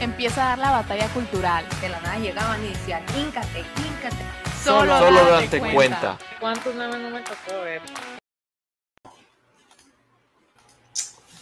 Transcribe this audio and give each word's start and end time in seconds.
Empieza 0.00 0.44
a 0.44 0.48
dar 0.50 0.58
la 0.58 0.70
batalla 0.70 1.06
cultural. 1.08 1.66
De 1.82 1.90
la 1.90 2.00
nada 2.00 2.18
llegaban 2.18 2.64
y 2.64 2.68
decían, 2.68 3.04
híncate, 3.18 3.58
híncate. 3.58 4.24
Solo, 4.64 4.98
Solo 4.98 5.24
date 5.26 5.44
date 5.44 5.58
cuenta. 5.58 5.74
cuenta. 5.74 6.18
¿Cuántos 6.40 6.74
memes 6.74 6.98
no 7.00 7.10
me 7.10 7.20
tocó 7.20 7.60
ver? 7.62 7.82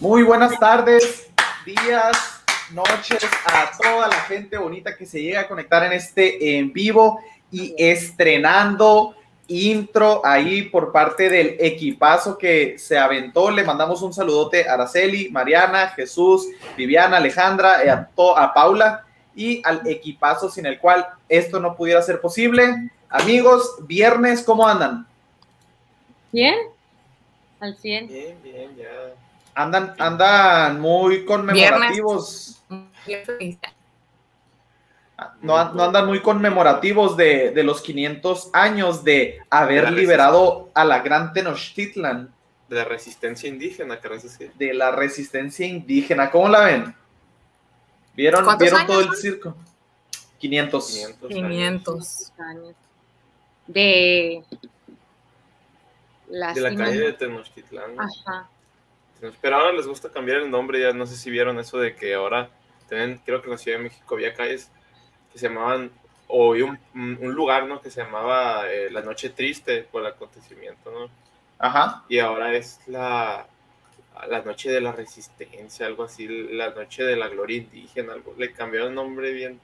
Muy 0.01 0.23
buenas 0.25 0.59
tardes, 0.59 1.29
días, 1.65 2.43
noches 2.71 3.25
a 3.47 3.71
toda 3.81 4.09
la 4.09 4.21
gente 4.23 4.57
bonita 4.59 4.97
que 4.97 5.07
se 5.07 5.23
llega 5.23 5.43
a 5.43 5.49
conectar 5.49 5.85
en 5.85 5.93
este 5.93 6.59
en 6.59 6.73
vivo 6.73 7.21
y 7.53 7.75
estrenando 7.79 9.15
intro 9.49 10.21
ahí 10.25 10.63
por 10.63 10.93
parte 10.93 11.29
del 11.29 11.57
equipazo 11.59 12.37
que 12.39 12.79
se 12.79 12.99
aventó. 12.99 13.51
Le 13.51 13.65
mandamos 13.65 14.03
un 14.03 14.13
saludote 14.13 14.69
a 14.69 14.75
Araceli, 14.75 15.31
Mariana, 15.31 15.89
Jesús, 15.89 16.47
Viviana, 16.77 17.17
Alejandra, 17.17 17.83
eh, 17.83 17.91
a, 17.91 18.07
to- 18.15 18.37
a 18.37 18.53
Paula 18.55 19.05
y 19.35 19.63
al 19.65 19.87
equipazo 19.87 20.51
sin 20.51 20.67
el 20.67 20.79
cual 20.79 21.07
esto 21.29 21.59
no 21.61 21.75
pudiera 21.75 22.03
ser 22.03 22.21
posible. 22.21 22.91
Amigos, 23.09 23.77
viernes, 23.87 24.43
¿cómo 24.43 24.67
andan? 24.69 25.07
¿Bien? 26.31 26.55
Al 27.61 27.77
100. 27.77 28.09
Bien, 28.09 28.37
bien, 28.43 28.77
ya. 28.77 29.15
Andan, 29.55 29.95
andan 29.99 30.79
muy 30.81 31.25
conmemorativos. 31.25 32.61
No, 35.43 35.73
no 35.75 35.83
andan 35.83 36.07
muy 36.07 36.21
conmemorativos 36.21 37.17
de, 37.17 37.51
de 37.51 37.65
los 37.65 37.81
500 37.83 38.51
años 38.53 39.03
de 39.03 39.41
haber 39.51 39.93
liberado 39.93 40.71
a 40.75 40.85
la 40.85 41.01
gran 41.01 41.33
Tenochtitlan 41.33 42.33
De 42.69 42.77
la 42.77 42.85
resistencia 42.85 43.49
indígena, 43.49 44.01
que 44.01 44.09
decir. 44.09 44.53
de 44.55 44.75
la 44.75 44.93
resistencia 44.93 45.67
indígena. 45.67 46.31
¿Cómo 46.31 46.49
la 46.49 46.61
ven? 46.61 46.95
¿Vieron, 48.15 48.45
¿Cuántos 48.45 48.71
¿vieron 48.71 48.87
todo 48.87 49.01
el 49.01 49.17
circo? 49.17 49.57
500. 50.39 50.87
500. 50.87 51.29
500. 51.29 52.33
años. 52.39 52.75
De 53.67 54.45
la, 56.29 56.55
De 56.55 56.61
la 56.61 56.77
calle 56.77 57.01
de 57.01 57.13
Tenochtitlán. 57.15 57.97
¿no? 57.97 58.03
Ajá. 58.03 58.49
Pero 59.41 59.57
ahora 59.57 59.73
les 59.73 59.87
gusta 59.87 60.11
cambiar 60.11 60.39
el 60.39 60.51
nombre, 60.51 60.81
ya 60.81 60.93
no 60.93 61.07
sé 61.07 61.17
si 61.17 61.29
vieron 61.31 61.59
eso 61.59 61.79
de 61.79 61.97
que 61.97 62.15
ahora 62.15 62.51
tienen, 62.89 63.21
creo 63.25 63.41
que 63.41 63.47
en 63.47 63.53
la 63.53 63.59
Ciudad 63.59 63.79
de 63.79 63.85
México 63.85 64.15
había 64.15 64.33
calles 64.33 64.71
que 65.33 65.39
se 65.39 65.49
llamaban, 65.49 65.91
o 66.27 66.53
había 66.53 66.65
un, 66.67 66.79
un 66.95 67.33
lugar, 67.35 67.67
¿no? 67.67 67.81
Que 67.81 67.91
se 67.91 68.03
llamaba 68.03 68.71
eh, 68.71 68.91
La 68.91 69.01
Noche 69.03 69.31
Triste 69.31 69.83
por 69.83 70.03
el 70.03 70.09
acontecimiento, 70.09 70.91
¿no? 70.91 71.11
Ajá. 71.59 72.05
Y 72.09 72.19
ahora 72.19 72.55
es 72.55 72.81
la, 72.87 73.47
la 74.29 74.43
Noche 74.43 74.71
de 74.71 74.81
la 74.81 74.93
Resistencia, 74.93 75.87
algo 75.87 76.05
así, 76.05 76.27
la 76.29 76.71
Noche 76.71 77.03
de 77.05 77.17
la 77.17 77.29
Gloria 77.29 77.59
Indígena, 77.59 78.13
algo, 78.13 78.35
le 78.37 78.53
cambiaron 78.53 78.91
el 78.91 78.95
nombre 78.95 79.33
bien. 79.33 79.61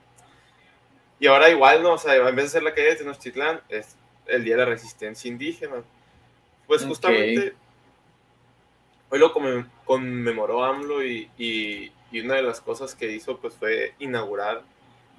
Y 1.20 1.27
ahora 1.29 1.48
igual, 1.51 1.83
¿no? 1.83 1.92
O 1.92 1.98
sea, 1.98 2.14
en 2.17 2.35
vez 2.36 2.46
de 2.46 2.51
ser 2.51 2.63
la 2.63 2.75
calle 2.75 2.89
de 2.91 2.96
Tenochtitlán, 2.96 3.61
es 3.69 3.96
el 4.27 4.42
Día 4.45 4.57
de 4.57 4.63
la 4.64 4.69
Resistencia 4.70 5.29
Indígena. 5.29 5.77
Pues 6.67 6.83
justamente 6.89 7.55
hoy 9.11 9.19
lo 9.19 9.33
conmem- 9.33 9.69
conmemoró 9.85 10.64
AMLO 10.64 11.05
y, 11.05 11.31
y- 11.39 11.92
y 12.11 12.20
una 12.20 12.35
de 12.36 12.42
las 12.42 12.61
cosas 12.61 12.95
que 12.95 13.11
hizo 13.13 13.39
pues 13.39 13.55
fue 13.55 13.95
inaugurar, 13.98 14.63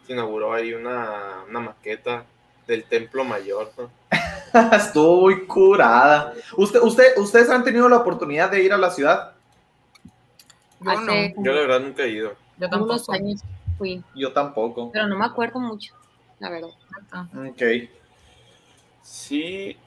se 0.06 0.14
inauguró 0.14 0.54
ahí 0.54 0.74
una, 0.74 1.44
una 1.50 1.60
maqueta 1.60 2.26
del 2.68 2.84
Templo 2.86 3.24
Mayor, 3.24 3.72
¿no? 3.78 3.90
Estuvo 4.76 5.22
muy 5.22 5.46
curada. 5.46 6.34
¿Usted, 6.58 6.82
usted, 6.82 7.18
¿Ustedes 7.18 7.50
han 7.50 7.64
tenido 7.64 7.90
la 7.90 7.98
oportunidad 7.98 8.50
de 8.50 8.64
ir 8.64 8.74
a 8.74 8.78
la 8.78 8.92
ciudad? 8.92 9.34
Yo 10.80 11.02
no. 11.02 11.14
Yo 11.44 11.52
la 11.52 11.62
verdad 11.62 11.80
nunca 11.80 12.04
he 12.04 12.10
ido. 12.10 12.36
Yo 12.58 12.68
unos 12.68 13.06
tampoco. 13.06 13.12
años 13.12 13.42
fui, 13.78 14.04
Yo 14.16 14.32
tampoco. 14.32 14.92
pero 14.92 15.08
no 15.08 15.18
me 15.18 15.26
acuerdo 15.26 15.60
mucho, 15.60 15.94
la 16.40 16.50
verdad. 16.50 16.70
Ok. 17.50 17.90
Sí. 19.02 19.78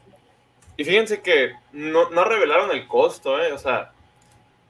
Y 0.76 0.84
fíjense 0.84 1.22
que 1.22 1.54
no, 1.72 2.10
no 2.10 2.24
revelaron 2.24 2.70
el 2.70 2.86
costo, 2.86 3.40
¿eh? 3.42 3.52
O 3.52 3.58
sea, 3.58 3.92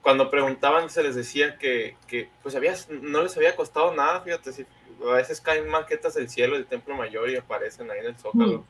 cuando 0.01 0.29
preguntaban 0.29 0.89
se 0.89 1.03
les 1.03 1.15
decía 1.15 1.57
que, 1.57 1.97
que, 2.07 2.29
pues 2.41 2.55
había, 2.55 2.73
no 2.89 3.21
les 3.21 3.35
había 3.37 3.55
costado 3.55 3.93
nada, 3.93 4.21
fíjate, 4.21 4.53
si 4.53 4.65
a 5.09 5.13
veces 5.15 5.39
caen 5.41 5.67
maquetas 5.69 6.13
del 6.15 6.29
cielo 6.29 6.55
del 6.55 6.65
Templo 6.65 6.95
Mayor 6.95 7.29
y 7.29 7.35
aparecen 7.37 7.89
ahí 7.91 7.99
en 7.99 8.05
el 8.07 8.15
Zócalo. 8.17 8.65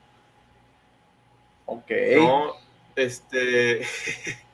Ok. 1.65 1.91
No, 2.17 2.53
este... 2.95 3.81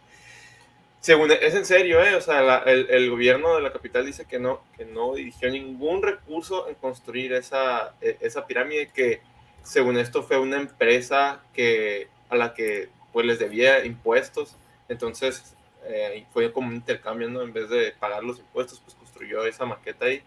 Según, 0.99 1.31
es 1.31 1.53
en 1.53 1.65
serio, 1.65 2.03
¿eh? 2.03 2.15
O 2.15 2.21
sea, 2.21 2.41
la- 2.41 2.63
el, 2.65 2.89
el 2.89 3.11
gobierno 3.11 3.55
de 3.55 3.61
la 3.61 3.71
capital 3.71 4.05
dice 4.07 4.25
que 4.25 4.39
no, 4.39 4.63
que 4.75 4.85
no 4.85 5.13
dirigió 5.13 5.51
ningún 5.51 6.01
recurso 6.01 6.67
en 6.67 6.73
construir 6.75 7.33
esa, 7.33 7.93
e- 8.01 8.17
esa 8.21 8.47
pirámide 8.47 8.87
que, 8.89 9.21
según 9.61 9.97
esto, 9.97 10.23
fue 10.23 10.39
una 10.39 10.57
empresa 10.57 11.43
que, 11.53 12.07
a 12.29 12.35
la 12.35 12.55
que 12.55 12.89
pues 13.13 13.23
les 13.27 13.37
debía 13.37 13.85
impuestos. 13.85 14.55
Entonces, 14.89 15.53
eh, 15.83 16.25
fue 16.33 16.51
como 16.51 16.69
un 16.69 16.75
intercambio, 16.75 17.29
¿no? 17.29 17.43
En 17.43 17.53
vez 17.53 17.69
de 17.69 17.91
pagar 17.91 18.23
los 18.23 18.39
impuestos, 18.39 18.79
pues 18.83 18.95
construyó 18.95 19.45
esa 19.45 19.65
maqueta 19.65 20.05
ahí. 20.05 20.23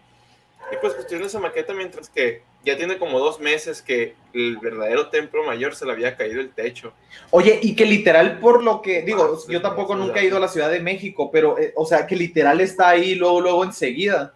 Y 0.71 0.75
pues 0.81 0.93
construyó 0.93 1.25
esa 1.25 1.39
maqueta 1.39 1.73
mientras 1.73 2.09
que 2.09 2.43
ya 2.63 2.77
tiene 2.77 2.97
como 2.97 3.19
dos 3.19 3.39
meses 3.39 3.81
que 3.81 4.13
el 4.33 4.57
verdadero 4.57 5.09
templo 5.09 5.43
mayor 5.43 5.73
se 5.75 5.85
le 5.85 5.93
había 5.93 6.15
caído 6.15 6.41
el 6.41 6.51
techo. 6.51 6.93
Oye, 7.31 7.59
y 7.61 7.75
que 7.75 7.85
literal 7.85 8.39
por 8.39 8.63
lo 8.63 8.81
que, 8.81 9.01
digo, 9.01 9.37
Ah, 9.39 9.51
yo 9.51 9.61
tampoco 9.61 9.95
nunca 9.95 10.19
he 10.19 10.25
ido 10.25 10.37
a 10.37 10.41
la 10.41 10.47
Ciudad 10.47 10.69
de 10.69 10.79
México, 10.81 11.31
pero, 11.31 11.57
eh, 11.57 11.73
o 11.75 11.85
sea, 11.85 12.05
que 12.05 12.15
literal 12.15 12.59
está 12.61 12.89
ahí 12.89 13.15
luego, 13.15 13.41
luego 13.41 13.63
enseguida. 13.63 14.33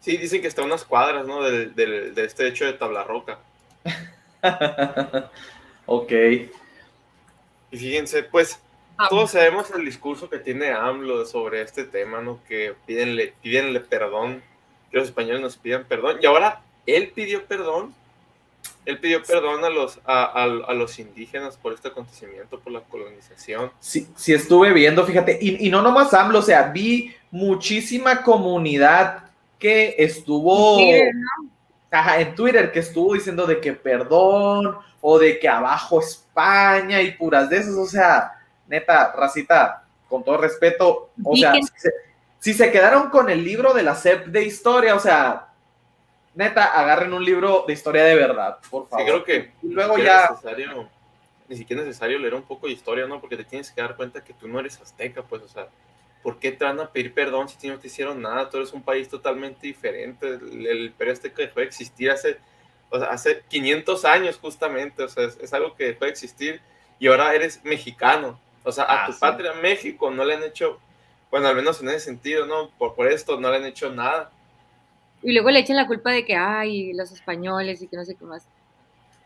Sí, 0.00 0.16
dicen 0.16 0.40
que 0.40 0.48
está 0.48 0.62
a 0.62 0.64
unas 0.64 0.84
cuadras, 0.84 1.26
¿no? 1.26 1.42
Del, 1.42 1.74
del- 1.74 2.14
de 2.14 2.24
este 2.24 2.48
hecho 2.48 2.64
de 2.64 2.72
tabla 2.72 3.04
roca. 3.04 3.38
ok. 5.86 6.12
Y 7.70 7.76
fíjense, 7.76 8.22
pues, 8.22 8.58
todos 9.08 9.30
sabemos 9.30 9.70
el 9.70 9.84
discurso 9.84 10.28
que 10.28 10.38
tiene 10.38 10.70
AMLO 10.72 11.24
sobre 11.26 11.62
este 11.62 11.84
tema, 11.84 12.20
¿no? 12.20 12.40
Que 12.48 12.74
pídenle, 12.86 13.34
pídenle 13.42 13.80
perdón, 13.80 14.42
que 14.90 14.98
los 14.98 15.08
españoles 15.08 15.40
nos 15.40 15.56
pidan 15.56 15.84
perdón. 15.84 16.18
Y 16.22 16.26
ahora 16.26 16.60
él 16.86 17.12
pidió 17.14 17.44
perdón. 17.44 17.94
Él 18.84 18.98
pidió 18.98 19.22
perdón 19.22 19.62
a 19.64 19.68
los, 19.68 19.98
a, 20.06 20.24
a- 20.24 20.42
a 20.44 20.74
los 20.74 20.98
indígenas 20.98 21.56
por 21.58 21.74
este 21.74 21.88
acontecimiento, 21.88 22.58
por 22.58 22.72
la 22.72 22.80
colonización. 22.80 23.70
Sí, 23.80 24.08
sí 24.16 24.32
estuve 24.32 24.72
viendo, 24.72 25.04
fíjate, 25.04 25.38
y, 25.40 25.66
y 25.66 25.70
no 25.70 25.82
nomás 25.82 26.14
AMLO, 26.14 26.38
o 26.38 26.42
sea, 26.42 26.62
vi 26.70 27.14
muchísima 27.30 28.22
comunidad 28.22 29.24
que 29.58 29.94
estuvo 29.98 30.76
Twitter, 30.78 31.12
ajá, 31.90 32.20
en 32.20 32.34
Twitter, 32.34 32.72
que 32.72 32.78
estuvo 32.78 33.12
diciendo 33.12 33.46
de 33.46 33.60
que 33.60 33.74
perdón, 33.74 34.78
o 35.02 35.18
de 35.18 35.38
que 35.38 35.48
abajo 35.48 36.00
España 36.00 37.02
y 37.02 37.12
puras 37.12 37.50
de 37.50 37.58
esas, 37.58 37.74
o 37.76 37.86
sea, 37.86 38.32
neta, 38.68 39.12
racita, 39.12 39.84
con 40.08 40.24
todo 40.24 40.38
respeto, 40.38 41.10
o 41.24 41.36
sea, 41.36 41.52
que- 41.52 41.62
si 41.62 41.68
se, 41.76 41.90
si 42.38 42.54
se 42.54 42.70
quedaron 42.70 43.10
con 43.10 43.28
el 43.28 43.42
libro 43.44 43.74
de 43.74 43.82
la 43.82 43.94
SEP 43.94 44.26
de 44.26 44.44
historia, 44.44 44.94
o 44.94 45.00
sea, 45.00 45.48
neta, 46.34 46.64
agarren 46.78 47.12
un 47.12 47.24
libro 47.24 47.64
de 47.66 47.72
historia 47.72 48.04
de 48.04 48.14
verdad, 48.14 48.58
por 48.70 48.84
Sí, 48.84 48.88
favor. 48.90 49.06
creo 49.06 49.24
que 49.24 49.52
y 49.62 49.68
luego 49.72 49.98
ya, 49.98 50.24
es 50.26 50.30
necesario, 50.30 50.88
ni 51.48 51.56
siquiera 51.56 51.82
es 51.82 51.88
necesario 51.88 52.18
leer 52.18 52.34
un 52.34 52.42
poco 52.42 52.66
de 52.66 52.74
historia, 52.74 53.06
¿no? 53.06 53.20
Porque 53.20 53.36
te 53.36 53.44
tienes 53.44 53.70
que 53.72 53.80
dar 53.80 53.96
cuenta 53.96 54.22
que 54.22 54.34
tú 54.34 54.46
no 54.48 54.60
eres 54.60 54.80
azteca, 54.80 55.22
pues, 55.22 55.42
o 55.42 55.48
sea, 55.48 55.66
¿por 56.22 56.38
qué 56.38 56.52
te 56.52 56.64
van 56.64 56.78
a 56.80 56.90
pedir 56.90 57.12
perdón 57.14 57.48
si 57.48 57.68
no 57.68 57.78
te 57.78 57.86
hicieron 57.88 58.20
nada? 58.22 58.48
Tú 58.50 58.58
eres 58.58 58.72
un 58.72 58.82
país 58.82 59.08
totalmente 59.08 59.66
diferente. 59.66 60.26
El, 60.28 60.66
el 60.66 60.84
imperio 60.86 61.12
azteca 61.14 61.42
dejó 61.42 61.60
de 61.60 61.66
existir 61.66 62.10
hace, 62.10 62.38
o 62.90 62.98
sea, 62.98 63.08
hace 63.08 63.42
500 63.48 64.04
años 64.04 64.38
justamente, 64.38 65.02
o 65.02 65.08
sea, 65.08 65.24
es, 65.24 65.38
es 65.38 65.52
algo 65.52 65.74
que 65.74 65.84
dejó 65.86 66.04
de 66.04 66.10
existir 66.10 66.60
y 66.98 67.08
ahora 67.08 67.34
eres 67.34 67.64
mexicano. 67.64 68.38
O 68.68 68.72
sea, 68.72 68.84
a 68.84 69.04
Ah, 69.04 69.06
tu 69.06 69.12
sí. 69.12 69.18
patria, 69.20 69.52
México, 69.54 70.10
no 70.10 70.24
le 70.24 70.34
han 70.34 70.42
hecho, 70.42 70.78
bueno, 71.30 71.48
al 71.48 71.56
menos 71.56 71.80
en 71.80 71.88
ese 71.88 72.00
sentido, 72.00 72.46
¿no? 72.46 72.68
Por, 72.78 72.94
por 72.94 73.06
esto 73.08 73.40
no 73.40 73.50
le 73.50 73.56
han 73.56 73.64
hecho 73.64 73.90
nada. 73.90 74.30
Y 75.22 75.32
luego 75.32 75.50
le 75.50 75.60
echan 75.60 75.76
la 75.76 75.86
culpa 75.86 76.10
de 76.12 76.24
que, 76.24 76.36
ay, 76.36 76.92
los 76.92 77.10
españoles 77.10 77.80
y 77.82 77.88
que 77.88 77.96
no 77.96 78.04
sé 78.04 78.14
qué 78.14 78.24
más. 78.24 78.46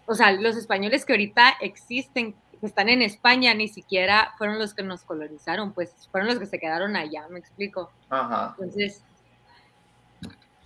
O 0.07 0.15
sea, 0.15 0.33
los 0.33 0.57
españoles 0.57 1.05
que 1.05 1.13
ahorita 1.13 1.57
existen, 1.61 2.35
que 2.61 2.67
están 2.67 2.89
en 2.89 3.03
España, 3.03 3.53
ni 3.55 3.69
siquiera 3.69 4.33
fueron 4.39 4.59
los 4.59 4.75
que 4.75 4.83
nos 4.83 5.03
colonizaron, 5.03 5.73
pues 5.73 5.93
fueron 6.11 6.29
los 6.29 6.39
que 6.39 6.47
se 6.47 6.59
quedaron 6.59 6.95
allá, 6.97 7.27
me 7.29 7.39
explico. 7.41 7.91
ajá. 8.11 8.55
Entonces, 8.59 9.03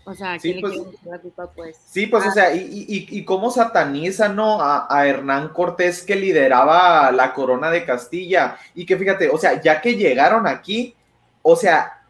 O 0.08 0.14
sea, 0.14 0.38
Sí, 0.38 0.53
¿quién 0.53 0.61
pues- 0.61 0.76
la 1.05 1.19
culpa, 1.19 1.50
pues? 1.53 1.76
Sí, 1.91 2.06
pues, 2.06 2.25
o 2.26 2.31
sea, 2.31 2.55
y, 2.55 2.61
y, 2.61 3.19
y 3.19 3.25
cómo 3.25 3.50
sataniza, 3.50 4.29
¿no? 4.29 4.62
A, 4.62 4.87
a 4.88 5.06
Hernán 5.06 5.49
Cortés 5.49 6.03
que 6.03 6.14
lideraba 6.14 7.11
la 7.11 7.35
corona 7.35 7.70
de 7.73 7.85
Castilla. 7.85 8.56
Y 8.75 8.87
que 8.87 8.97
fíjate, 8.97 9.29
o 9.29 9.37
sea, 9.37 9.61
ya 9.61 9.81
que 9.81 9.97
llegaron 9.97 10.47
aquí, 10.47 10.94
o 11.43 11.56
sea, 11.56 12.05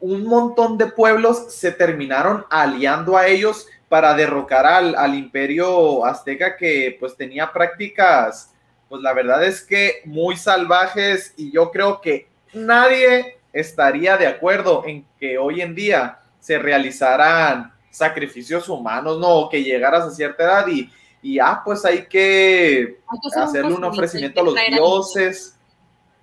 un 0.00 0.24
montón 0.24 0.78
de 0.78 0.86
pueblos 0.86 1.52
se 1.52 1.70
terminaron 1.70 2.46
aliando 2.50 3.16
a 3.16 3.26
ellos 3.26 3.66
para 3.90 4.14
derrocar 4.14 4.64
al, 4.64 4.94
al 4.94 5.14
imperio 5.14 6.04
azteca 6.06 6.56
que 6.56 6.96
pues 6.98 7.14
tenía 7.16 7.52
prácticas, 7.52 8.52
pues 8.88 9.02
la 9.02 9.12
verdad 9.12 9.44
es 9.44 9.62
que 9.62 10.00
muy 10.06 10.36
salvajes 10.36 11.34
y 11.36 11.52
yo 11.52 11.70
creo 11.70 12.00
que 12.00 12.26
nadie 12.54 13.38
estaría 13.52 14.16
de 14.16 14.26
acuerdo 14.26 14.82
en 14.86 15.06
que 15.20 15.38
hoy 15.38 15.60
en 15.60 15.74
día 15.74 16.18
se 16.44 16.58
realizaran 16.58 17.72
sacrificios 17.90 18.68
humanos, 18.68 19.18
¿no? 19.18 19.28
O 19.28 19.48
que 19.48 19.62
llegaras 19.62 20.02
a 20.04 20.10
cierta 20.10 20.42
edad 20.44 20.66
y, 20.68 20.92
y 21.22 21.38
ah, 21.38 21.62
pues 21.64 21.82
hay 21.86 22.04
que 22.06 22.98
un 23.10 23.42
hacerle 23.42 23.72
un 23.72 23.84
ofrecimiento 23.84 24.42
a 24.42 24.44
los 24.44 24.54
dioses. 24.68 25.56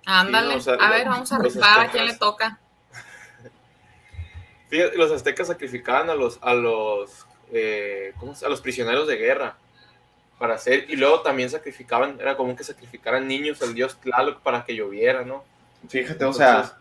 Ándale. 0.06 0.46
Sí, 0.46 0.52
no, 0.52 0.58
o 0.58 0.60
sea, 0.60 0.74
a 0.74 0.90
ver, 0.90 1.08
vamos 1.08 1.32
a 1.32 1.38
rifar 1.40 1.80
a 1.80 1.90
quién 1.90 2.04
aztecas- 2.04 2.12
le 2.12 2.18
toca. 2.18 2.60
Fíjate, 4.68 4.96
los 4.96 5.10
aztecas 5.10 5.48
sacrificaban 5.48 6.08
a 6.08 6.14
los, 6.14 6.38
a 6.40 6.54
los, 6.54 7.26
eh, 7.50 8.12
¿cómo 8.20 8.36
se- 8.36 8.46
a 8.46 8.48
los 8.48 8.60
prisioneros 8.60 9.08
de 9.08 9.16
guerra 9.16 9.56
para 10.38 10.54
hacer, 10.54 10.86
y 10.88 10.94
luego 10.96 11.20
también 11.22 11.50
sacrificaban, 11.50 12.16
era 12.20 12.36
común 12.36 12.54
que 12.56 12.64
sacrificaran 12.64 13.26
niños 13.28 13.60
al 13.62 13.74
dios 13.74 13.96
Tlaloc 14.00 14.40
para 14.40 14.64
que 14.64 14.74
lloviera, 14.76 15.24
¿no? 15.24 15.42
Fíjate, 15.88 16.24
o 16.24 16.32
sea, 16.32 16.48
Entonces, 16.56 16.76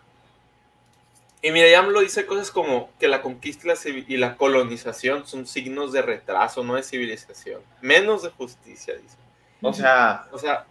y 1.44 1.52
mira, 1.52 1.70
ya 1.70 1.82
lo 1.82 2.02
dice 2.02 2.26
cosas 2.28 2.52
como 2.52 2.92
que 3.00 3.08
la 3.08 3.22
conquista 3.22 3.74
y 3.86 4.18
la 4.18 4.38
colonización 4.38 5.26
son 5.26 5.48
signos 5.48 5.92
de 5.92 6.04
retraso, 6.04 6.64
no 6.64 6.76
de 6.76 6.84
civilización, 6.84 7.62
menos 7.82 8.22
de 8.22 8.30
justicia, 8.30 8.94
dice. 8.96 9.18
o 9.62 9.74
sea, 9.74 10.28
O 10.32 10.38
sea, 10.38 10.66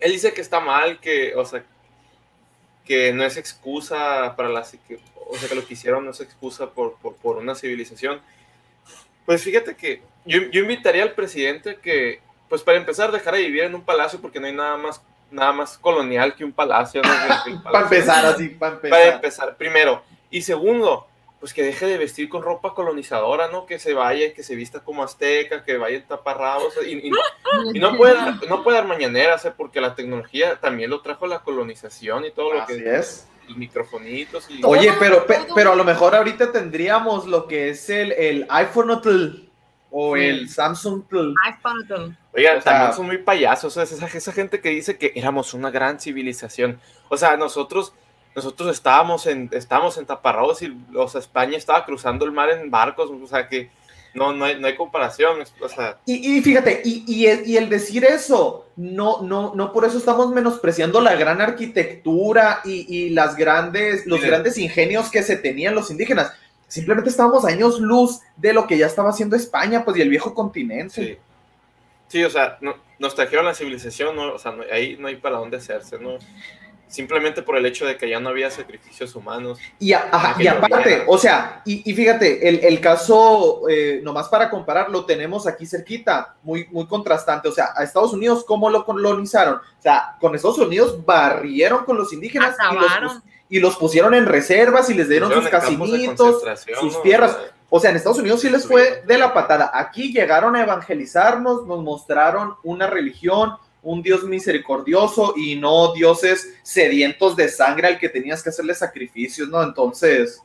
él 0.00 0.12
dice 0.12 0.32
que 0.32 0.40
está 0.40 0.60
mal, 0.60 1.00
que, 1.00 1.34
o 1.34 1.44
sea, 1.44 1.64
que 2.86 3.12
no 3.12 3.24
es 3.24 3.36
excusa 3.36 4.34
para 4.36 4.48
la, 4.48 4.66
que, 4.86 4.98
o 5.14 5.36
sea, 5.36 5.48
que 5.48 5.54
lo 5.54 5.66
que 5.66 5.74
hicieron 5.74 6.04
no 6.04 6.10
es 6.10 6.20
excusa 6.20 6.70
por, 6.70 6.96
por, 6.96 7.16
por 7.16 7.36
una 7.36 7.54
civilización. 7.54 8.20
Pues 9.26 9.42
fíjate 9.42 9.76
que 9.76 10.02
yo, 10.24 10.42
yo 10.50 10.62
invitaría 10.62 11.02
al 11.02 11.12
presidente 11.12 11.76
que, 11.76 12.20
pues 12.48 12.62
para 12.62 12.78
empezar, 12.78 13.12
dejara 13.12 13.36
de 13.36 13.44
vivir 13.44 13.64
en 13.64 13.74
un 13.74 13.84
palacio 13.84 14.20
porque 14.20 14.40
no 14.40 14.46
hay 14.46 14.52
nada 14.54 14.76
más, 14.76 15.02
nada 15.34 15.52
más 15.52 15.76
colonial 15.78 16.34
que 16.34 16.44
un 16.44 16.52
palacio. 16.52 17.02
¿no? 17.02 17.62
Para 17.62 17.80
empezar 17.80 18.24
así, 18.26 18.48
para 18.50 18.74
empezar. 18.76 18.98
Para 19.00 19.14
empezar, 19.16 19.56
primero. 19.56 20.02
Y 20.30 20.42
segundo, 20.42 21.06
pues 21.40 21.52
que 21.52 21.62
deje 21.62 21.86
de 21.86 21.98
vestir 21.98 22.28
con 22.28 22.42
ropa 22.42 22.72
colonizadora, 22.74 23.48
¿no? 23.48 23.66
Que 23.66 23.78
se 23.78 23.92
vaya, 23.94 24.32
que 24.32 24.42
se 24.42 24.54
vista 24.54 24.80
como 24.80 25.02
azteca, 25.04 25.62
que 25.64 25.76
vaya 25.76 26.02
taparrabos. 26.06 26.74
Y, 26.86 27.08
y- 27.08 27.10
y 27.74 27.78
no 27.78 27.96
puede, 27.96 28.14
dar- 28.14 28.40
no 28.48 28.62
puede 28.64 28.78
dar 28.78 28.86
mañaneras, 28.86 29.44
¿eh? 29.44 29.52
porque 29.56 29.80
la 29.80 29.94
tecnología 29.94 30.56
también 30.60 30.90
lo 30.90 31.02
trajo 31.02 31.26
la 31.26 31.40
colonización 31.40 32.24
y 32.24 32.30
todo 32.30 32.54
lo 32.54 32.62
Así 32.62 32.78
que 32.78 32.96
es. 32.96 33.28
los 33.46 33.56
microfonitos 33.58 34.50
y 34.50 34.60
Oye, 34.64 34.92
pero, 34.98 35.26
pero 35.54 35.72
a 35.72 35.76
lo 35.76 35.84
mejor 35.84 36.14
ahorita 36.14 36.50
tendríamos 36.50 37.26
lo 37.26 37.46
que 37.46 37.68
es 37.70 37.90
el, 37.90 38.12
el 38.12 38.46
iPhone 38.48 38.90
o 39.96 40.16
Sí. 40.16 40.22
el 40.24 40.48
Samsung 40.48 41.04
Tl. 41.08 41.32
iPhone. 41.46 42.18
Oigan, 42.36 42.58
o 42.58 42.60
sea- 42.60 42.72
también 42.72 42.92
son 42.94 43.06
muy 43.06 43.18
payasos, 43.18 43.76
o 43.76 43.84
sea, 43.86 43.96
esa, 43.96 44.06
esa 44.06 44.32
gente 44.32 44.60
que 44.60 44.70
dice 44.70 44.98
que 44.98 45.12
éramos 45.14 45.54
una 45.54 45.70
gran 45.70 46.00
civilización. 46.00 46.80
O 47.08 47.16
sea, 47.16 47.36
nosotros 47.36 47.92
nosotros 48.34 48.68
estábamos 48.72 49.28
en 49.28 49.48
estábamos 49.52 49.96
en 49.96 50.06
taparrabos 50.06 50.60
y 50.62 50.76
o 50.96 51.06
sea, 51.08 51.20
España 51.20 51.56
estaba 51.56 51.84
cruzando 51.86 52.24
el 52.24 52.32
mar 52.32 52.50
en 52.50 52.68
barcos, 52.68 53.08
o 53.08 53.26
sea 53.28 53.48
que 53.48 53.70
no 54.14 54.32
no 54.32 54.44
hay, 54.44 54.58
no 54.60 54.66
hay 54.66 54.74
comparación, 54.76 55.38
o 55.60 55.68
sea, 55.68 55.98
Y, 56.06 56.36
y 56.38 56.40
fíjate, 56.42 56.82
y, 56.84 57.04
y 57.06 57.26
el, 57.26 57.46
y 57.48 57.56
el 57.56 57.68
decir 57.68 58.04
eso, 58.04 58.66
no, 58.76 59.22
no, 59.22 59.54
no 59.54 59.72
por 59.72 59.84
eso 59.84 59.98
estamos 59.98 60.30
menospreciando 60.32 61.00
la 61.00 61.14
gran 61.14 61.40
arquitectura 61.40 62.60
y, 62.64 62.86
y 62.88 63.10
las 63.10 63.36
grandes, 63.36 64.06
los 64.06 64.18
Miren. 64.18 64.30
grandes 64.30 64.58
ingenios 64.58 65.10
que 65.10 65.22
se 65.22 65.36
tenían 65.36 65.74
los 65.74 65.90
indígenas. 65.90 66.32
Simplemente 66.74 67.08
estábamos 67.08 67.44
años 67.44 67.78
luz 67.78 68.20
de 68.36 68.52
lo 68.52 68.66
que 68.66 68.76
ya 68.76 68.86
estaba 68.86 69.10
haciendo 69.10 69.36
España, 69.36 69.84
pues, 69.84 69.96
y 69.96 70.00
el 70.02 70.08
viejo 70.08 70.34
continente. 70.34 70.92
Sí. 70.94 71.18
Sí, 72.08 72.24
o 72.24 72.30
sea, 72.30 72.58
no- 72.60 72.74
nos 72.98 73.14
trajeron 73.14 73.44
la 73.44 73.54
civilización, 73.54 74.16
¿no? 74.16 74.34
o 74.34 74.38
sea, 74.40 74.50
no- 74.50 74.64
ahí 74.72 74.96
no 74.98 75.06
hay 75.06 75.14
para 75.14 75.36
dónde 75.38 75.58
hacerse, 75.58 76.00
¿no? 76.00 76.18
Simplemente 76.88 77.42
por 77.42 77.56
el 77.56 77.64
hecho 77.66 77.86
de 77.86 77.96
que 77.96 78.08
ya 78.08 78.18
no 78.18 78.28
había 78.28 78.50
sacrificios 78.50 79.14
humanos. 79.14 79.58
Y, 79.78 79.92
a- 79.92 80.08
ajá, 80.10 80.36
Que 80.36 80.44
y 80.44 80.46
aparte, 80.48 81.04
o 81.06 81.16
sea, 81.16 81.62
y, 81.64 81.88
y 81.88 81.94
fíjate, 81.94 82.48
el, 82.48 82.60
el 82.64 82.80
caso, 82.80 83.68
eh, 83.68 84.00
nomás 84.02 84.28
para 84.28 84.50
comparar, 84.50 84.90
lo 84.90 85.04
tenemos 85.04 85.46
aquí 85.46 85.66
cerquita, 85.66 86.34
muy, 86.42 86.66
muy 86.72 86.86
contrastante. 86.88 87.48
O 87.48 87.52
sea, 87.52 87.68
a 87.76 87.84
Estados 87.84 88.12
Unidos, 88.12 88.44
¿cómo 88.44 88.68
lo 88.68 88.84
colonizaron? 88.84 89.54
O 89.56 89.82
sea, 89.82 90.16
con 90.20 90.34
Estados 90.34 90.58
Unidos 90.58 91.04
barrieron 91.04 91.84
con 91.84 91.96
los 91.96 92.12
indígenas 92.12 92.56
y 92.58 92.74
los, 92.74 92.84
Acabaron. 92.84 93.22
Y 93.48 93.60
los 93.60 93.76
pusieron 93.76 94.14
en 94.14 94.26
reservas 94.26 94.88
y 94.90 94.94
les 94.94 95.08
dieron 95.08 95.32
sus 95.32 95.48
casinitos, 95.48 96.42
sus 96.80 97.02
tierras. 97.02 97.36
O 97.70 97.80
sea, 97.80 97.90
en 97.90 97.96
Estados 97.96 98.18
Unidos 98.18 98.40
sí 98.40 98.50
les 98.50 98.66
fue 98.66 99.02
de 99.06 99.18
la 99.18 99.34
patada. 99.34 99.70
Aquí 99.74 100.12
llegaron 100.12 100.54
a 100.54 100.62
evangelizarnos, 100.62 101.66
nos 101.66 101.82
mostraron 101.82 102.54
una 102.62 102.86
religión, 102.86 103.56
un 103.82 104.02
Dios 104.02 104.24
misericordioso 104.24 105.34
y 105.36 105.56
no 105.56 105.92
dioses 105.92 106.54
sedientos 106.62 107.36
de 107.36 107.48
sangre 107.48 107.88
al 107.88 107.98
que 107.98 108.08
tenías 108.08 108.42
que 108.42 108.50
hacerle 108.50 108.74
sacrificios, 108.74 109.48
¿no? 109.48 109.62
Entonces. 109.62 110.40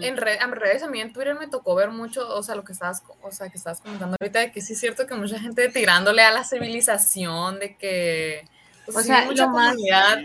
En, 0.00 0.16
red, 0.16 0.40
en 0.40 0.52
redes 0.52 0.82
a 0.82 0.88
mí 0.88 1.00
en 1.00 1.12
Twitter 1.12 1.34
me 1.34 1.48
tocó 1.48 1.74
ver 1.74 1.90
mucho, 1.90 2.28
o 2.28 2.42
sea, 2.42 2.54
lo 2.54 2.62
que 2.62 2.72
estabas, 2.72 3.02
o 3.22 3.32
sea, 3.32 3.48
que 3.48 3.56
estabas 3.56 3.80
comentando 3.80 4.16
ahorita, 4.20 4.40
de 4.40 4.52
que 4.52 4.60
sí 4.60 4.74
es 4.74 4.80
cierto 4.80 5.06
que 5.06 5.14
mucha 5.14 5.38
gente 5.38 5.68
tirándole 5.70 6.22
a 6.22 6.30
la 6.30 6.44
civilización, 6.44 7.58
de 7.58 7.76
que... 7.76 8.44
pues, 8.84 8.96
O 8.96 9.00
sí, 9.00 9.06
sea, 9.06 9.24
mucha 9.24 9.46
lo 9.46 9.52
comunidad. 9.52 10.18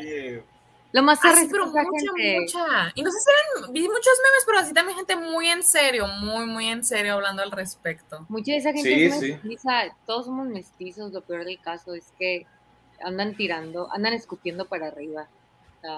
Lo 0.93 1.03
más 1.03 1.19
Ah, 1.19 1.21
terrible 1.33 1.45
sí, 1.45 1.51
pero 1.51 1.65
mucha, 1.67 1.81
gente. 1.83 2.39
mucha. 2.41 2.91
Y 2.95 3.01
no 3.03 3.11
sé 3.11 3.17
si 3.19 3.25
eran, 3.61 3.73
vi 3.73 3.81
muchos 3.81 4.13
memes, 4.23 4.43
pero 4.45 4.59
así 4.59 4.73
también 4.73 4.97
gente 4.97 5.15
muy 5.15 5.47
en 5.47 5.63
serio, 5.63 6.07
muy, 6.07 6.45
muy 6.45 6.67
en 6.67 6.83
serio 6.83 7.13
hablando 7.13 7.41
al 7.43 7.51
respecto. 7.51 8.25
Mucha 8.29 8.51
de 8.51 8.57
esa 8.57 8.73
gente 8.73 8.89
Sí, 8.93 9.03
es 9.05 9.19
sí. 9.19 9.31
mestiza, 9.31 9.83
todos 10.05 10.25
somos 10.25 10.47
mestizos, 10.47 11.11
lo 11.13 11.21
peor 11.21 11.45
del 11.45 11.59
caso 11.61 11.93
es 11.95 12.11
que 12.19 12.45
andan 13.03 13.35
tirando, 13.35 13.91
andan 13.91 14.13
escupiendo 14.13 14.65
para 14.65 14.87
arriba. 14.87 15.27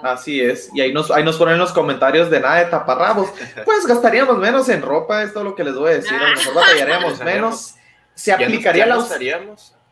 Así 0.03 0.39
es. 0.39 0.69
Y 0.73 0.79
ahí 0.79 0.93
nos, 0.93 1.12
ahí 1.12 1.23
nos 1.25 1.35
ponen 1.38 1.57
los 1.57 1.73
comentarios 1.73 2.29
de 2.29 2.39
nada 2.39 2.59
de 2.59 2.65
taparrabos. 2.65 3.29
Pues 3.65 3.85
gastaríamos 3.85 4.38
menos 4.38 4.69
en 4.69 4.81
ropa, 4.81 5.23
es 5.23 5.33
todo 5.33 5.43
lo 5.43 5.55
que 5.55 5.63
les 5.65 5.75
voy 5.75 5.91
a 5.91 5.93
decir. 5.95 6.13
A 6.13 6.29
lo 6.29 6.35
mejor 6.35 6.53
batallaríamos 6.55 7.19
menos. 7.21 7.75
Se 8.15 8.31
aplicaría 8.31 8.85
la... 8.85 8.95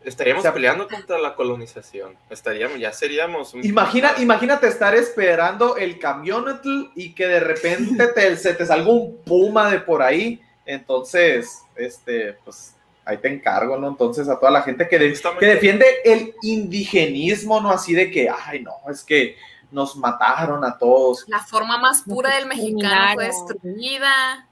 estaríamos, 0.04 0.46
peleando 0.46 0.88
contra 0.88 1.18
la 1.18 1.34
colonización. 1.34 2.16
Estaríamos, 2.30 2.78
ya 2.78 2.92
seríamos. 2.92 3.54
un- 3.54 3.64
Imagina, 3.64 4.12
imagínate 4.18 4.66
estar 4.68 4.94
esperando 4.94 5.76
el 5.76 5.98
camión 5.98 6.60
y 6.94 7.12
que 7.14 7.26
de 7.26 7.40
repente 7.40 8.06
te- 8.08 8.36
se 8.36 8.54
te 8.54 8.66
salga 8.66 8.90
un 8.90 9.16
puma 9.18 9.70
de 9.70 9.80
por 9.80 10.02
ahí. 10.02 10.40
Entonces, 10.66 11.62
este, 11.76 12.34
pues 12.44 12.74
ahí 13.04 13.18
te 13.18 13.28
encargo, 13.28 13.76
¿no? 13.76 13.88
Entonces, 13.88 14.28
a 14.28 14.38
toda 14.38 14.50
la 14.52 14.62
gente 14.62 14.88
que, 14.88 14.98
de- 14.98 15.10
Justamente. 15.10 15.44
que 15.46 15.52
defiende 15.54 15.86
el 16.04 16.34
indigenismo, 16.42 17.60
¿no? 17.60 17.70
Así 17.70 17.94
de 17.94 18.10
que, 18.10 18.28
ay, 18.28 18.62
no, 18.62 18.74
es 18.90 19.02
que 19.04 19.36
nos 19.70 19.96
mataron 19.96 20.64
a 20.64 20.76
todos. 20.78 21.24
La 21.28 21.40
forma 21.40 21.78
más 21.78 22.02
pura 22.02 22.34
del 22.36 22.46
mexicano 22.46 23.14
fue 23.14 23.24
destruida. 23.26 24.46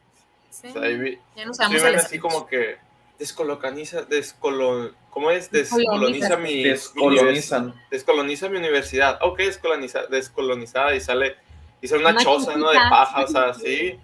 Sí, 0.51 0.69
O 0.69 0.73
sea, 0.73 0.83
ahí 0.83 0.97
vi- 0.97 1.19
ya 1.37 1.45
no 1.45 1.53
sí, 1.55 1.59
sabemos 1.59 1.83
ven 1.83 1.95
el 1.95 2.01
así 2.01 2.19
como 2.19 2.47
que 2.47 2.77
descolocaniza, 3.21 4.03
descolo, 4.03 4.91
¿cómo 5.11 5.31
es? 5.31 5.51
Descoloniza 5.53 6.37
mi, 6.39 6.65
Descolonizan. 6.65 7.75
descoloniza 7.91 8.49
mi 8.49 8.57
universidad. 8.57 9.19
Ok, 9.23 9.39
descoloniza, 9.39 10.07
descolonizada 10.07 10.95
y 10.97 11.01
sale, 11.01 11.37
y 11.81 11.87
sale 11.87 12.01
una, 12.01 12.11
Una 12.11 12.21
choza, 12.25 12.57
¿no? 12.57 12.71
De 12.71 12.77
paja, 12.79 13.23
o 13.23 13.29
sea, 13.29 13.55
sí. 13.55 13.97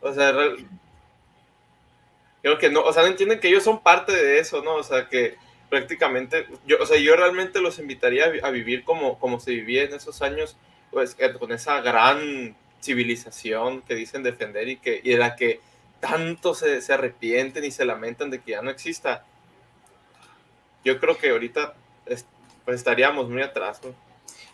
O 0.00 0.12
sea, 0.14 0.32
real- 0.32 0.56
creo 2.42 2.58
que 2.58 2.70
no, 2.70 2.80
o 2.82 2.92
sea, 2.92 3.02
no 3.02 3.08
entienden 3.08 3.40
que 3.40 3.48
ellos 3.48 3.62
son 3.64 3.82
parte 3.82 4.12
de 4.12 4.38
eso, 4.38 4.62
¿no? 4.62 4.74
O 4.76 4.82
sea, 4.82 5.08
que 5.08 5.36
prácticamente, 5.68 6.46
yo, 6.66 6.76
o 6.80 6.86
sea, 6.86 6.98
yo 6.98 7.16
realmente 7.16 7.60
los 7.60 7.78
invitaría 7.78 8.26
a, 8.26 8.28
vi- 8.28 8.40
a 8.42 8.50
vivir 8.50 8.84
como, 8.84 9.18
como 9.18 9.40
se 9.40 9.52
vivía 9.52 9.82
en 9.84 9.94
esos 9.94 10.22
años, 10.22 10.56
pues, 10.90 11.14
que- 11.14 11.32
con 11.34 11.52
esa 11.52 11.80
gran 11.80 12.56
civilización 12.80 13.82
que 13.82 13.94
dicen 13.94 14.22
defender 14.22 14.68
y, 14.68 14.76
que, 14.76 15.00
y 15.02 15.10
de 15.10 15.16
la 15.18 15.36
que 15.36 15.60
tanto 16.02 16.52
se, 16.52 16.82
se 16.82 16.92
arrepienten 16.92 17.64
y 17.64 17.70
se 17.70 17.84
lamentan 17.84 18.28
de 18.28 18.40
que 18.40 18.50
ya 18.50 18.60
no 18.60 18.70
exista. 18.70 19.24
Yo 20.84 20.98
creo 20.98 21.16
que 21.16 21.30
ahorita 21.30 21.74
es- 22.06 22.26
pues 22.64 22.76
estaríamos 22.78 23.28
muy 23.30 23.40
atrás, 23.40 23.80
¿no? 23.84 23.90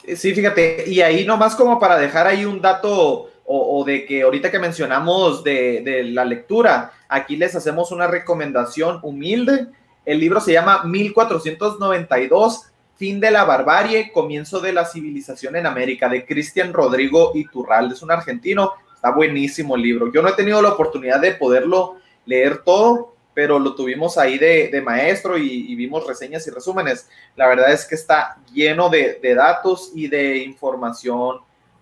Eh, 0.04 0.14
Sí, 0.14 0.34
fíjate, 0.34 0.84
y 0.86 1.00
ahí 1.00 1.24
nomás 1.24 1.56
como 1.56 1.80
para 1.80 1.96
dejar 1.98 2.26
ahí 2.26 2.44
un 2.44 2.60
dato 2.60 3.30
o, 3.46 3.78
o 3.80 3.84
de 3.84 4.04
que 4.04 4.22
ahorita 4.22 4.50
que 4.50 4.58
mencionamos 4.58 5.42
de, 5.42 5.80
de 5.82 6.04
la 6.04 6.26
lectura, 6.26 6.92
aquí 7.08 7.36
les 7.36 7.54
hacemos 7.54 7.92
una 7.92 8.06
recomendación 8.06 8.98
humilde. 9.02 9.68
El 10.04 10.20
libro 10.20 10.40
se 10.40 10.52
llama 10.52 10.84
1492, 10.84 12.66
Fin 12.96 13.20
de 13.20 13.30
la 13.30 13.44
barbarie, 13.44 14.10
comienzo 14.12 14.58
de 14.60 14.72
la 14.72 14.84
civilización 14.84 15.54
en 15.56 15.66
América, 15.66 16.08
de 16.08 16.26
Cristian 16.26 16.72
Rodrigo 16.72 17.30
Iturralde. 17.34 17.94
Es 17.94 18.02
un 18.02 18.10
argentino, 18.10 18.72
Está 18.98 19.12
buenísimo 19.12 19.76
el 19.76 19.82
libro. 19.82 20.10
Yo 20.12 20.22
no 20.22 20.28
he 20.28 20.32
tenido 20.32 20.60
la 20.60 20.70
oportunidad 20.70 21.20
de 21.20 21.30
poderlo 21.34 21.98
leer 22.26 22.64
todo, 22.64 23.14
pero 23.32 23.60
lo 23.60 23.76
tuvimos 23.76 24.18
ahí 24.18 24.38
de, 24.38 24.70
de 24.72 24.82
maestro 24.82 25.38
y, 25.38 25.70
y 25.70 25.76
vimos 25.76 26.04
reseñas 26.04 26.44
y 26.48 26.50
resúmenes. 26.50 27.08
La 27.36 27.46
verdad 27.46 27.72
es 27.72 27.84
que 27.84 27.94
está 27.94 28.38
lleno 28.52 28.88
de, 28.88 29.20
de 29.22 29.34
datos 29.36 29.92
y 29.94 30.08
de 30.08 30.38
información 30.38 31.38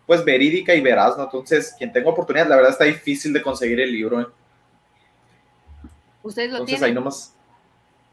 pues 0.06 0.22
verídica 0.26 0.74
y 0.74 0.82
veraz, 0.82 1.16
¿no? 1.16 1.24
Entonces, 1.24 1.74
quien 1.78 1.90
tenga 1.90 2.10
oportunidad, 2.10 2.48
la 2.48 2.56
verdad 2.56 2.72
está 2.72 2.84
difícil 2.84 3.32
de 3.32 3.40
conseguir 3.40 3.80
el 3.80 3.90
libro. 3.90 4.20
¿eh? 4.20 4.26
¿Ustedes 6.22 6.50
lo 6.50 6.56
Entonces 6.58 6.80
tienen? 6.80 6.90
ahí 6.90 6.94
nomás. 6.94 7.34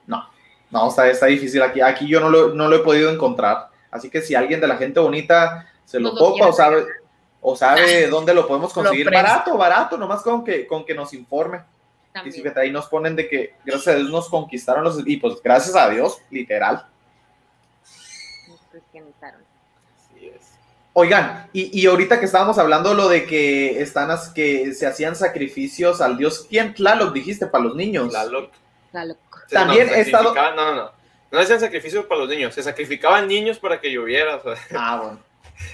No, 0.08 0.26
no, 0.72 0.88
está, 0.88 1.10
está 1.10 1.26
difícil 1.26 1.62
aquí. 1.62 1.82
Aquí 1.82 2.08
yo 2.08 2.22
no 2.22 2.30
lo, 2.30 2.54
no 2.54 2.70
lo 2.70 2.78
he 2.78 2.80
podido 2.80 3.12
encontrar. 3.12 3.68
Así 3.92 4.10
que 4.10 4.22
si 4.22 4.34
alguien 4.34 4.62
de 4.62 4.68
la 4.70 4.78
gente 4.78 5.02
bonita 5.02 5.68
se 5.84 6.00
lo 6.00 6.16
topa 6.16 6.48
o 6.48 6.54
sabe, 6.54 6.86
o 7.44 7.56
sabe 7.56 8.08
dónde 8.08 8.34
lo 8.34 8.48
podemos 8.48 8.74
conseguir, 8.74 9.12
barato, 9.12 9.58
barato, 9.58 9.98
nomás 9.98 10.22
con 10.24 10.44
que, 10.44 10.66
con 10.66 10.84
que 10.86 10.96
nos 10.96 11.14
informe. 11.14 11.60
Y 11.60 12.14
También. 12.14 12.36
fíjate, 12.36 12.60
ahí 12.62 12.72
nos 12.72 12.86
ponen 12.88 13.16
de 13.16 13.28
que 13.28 13.56
gracias 13.66 13.96
a 13.96 13.98
Dios 14.00 14.10
nos 14.10 14.30
conquistaron 14.30 14.84
los. 14.84 15.02
Y 15.06 15.18
pues 15.18 15.42
gracias 15.44 15.76
a 15.76 15.90
Dios, 15.90 16.20
literal. 16.32 16.86
Nos 18.48 18.60
cristianizaron. 18.72 19.42
Así 19.96 20.28
es. 20.28 20.42
Oigan, 20.94 21.50
y, 21.54 21.80
y 21.82 21.86
ahorita 21.88 22.20
que 22.20 22.26
estábamos 22.26 22.58
hablando 22.60 22.94
lo 22.94 23.08
de 23.10 23.26
que 23.26 23.82
están 23.82 24.12
as- 24.12 24.30
que 24.30 24.74
se 24.74 24.86
hacían 24.86 25.16
sacrificios 25.16 26.02
al 26.02 26.18
dios, 26.18 26.46
¿quién 26.50 26.74
Tlaloc 26.76 27.14
dijiste 27.14 27.48
para 27.48 27.64
los 27.64 27.76
niños? 27.76 28.10
Tlaloc. 28.10 28.52
La 28.92 29.06
loco. 29.06 29.20
Se- 29.48 29.56
También 29.56 29.88
no, 29.88 29.94
he 29.94 30.02
estado- 30.02 30.34
No, 30.36 30.56
no, 30.56 30.76
no. 30.76 30.92
No 31.32 31.40
hacían 31.40 31.60
sacrificios 31.60 32.06
para 32.06 32.20
los 32.22 32.30
niños, 32.30 32.54
se 32.54 32.62
sacrificaban 32.62 33.28
niños 33.28 33.58
para 33.58 33.82
que 33.82 33.92
lloviera. 33.92 34.36
o 34.36 34.42
sea, 34.44 34.56
Ah, 34.76 34.98
bueno. 35.02 35.20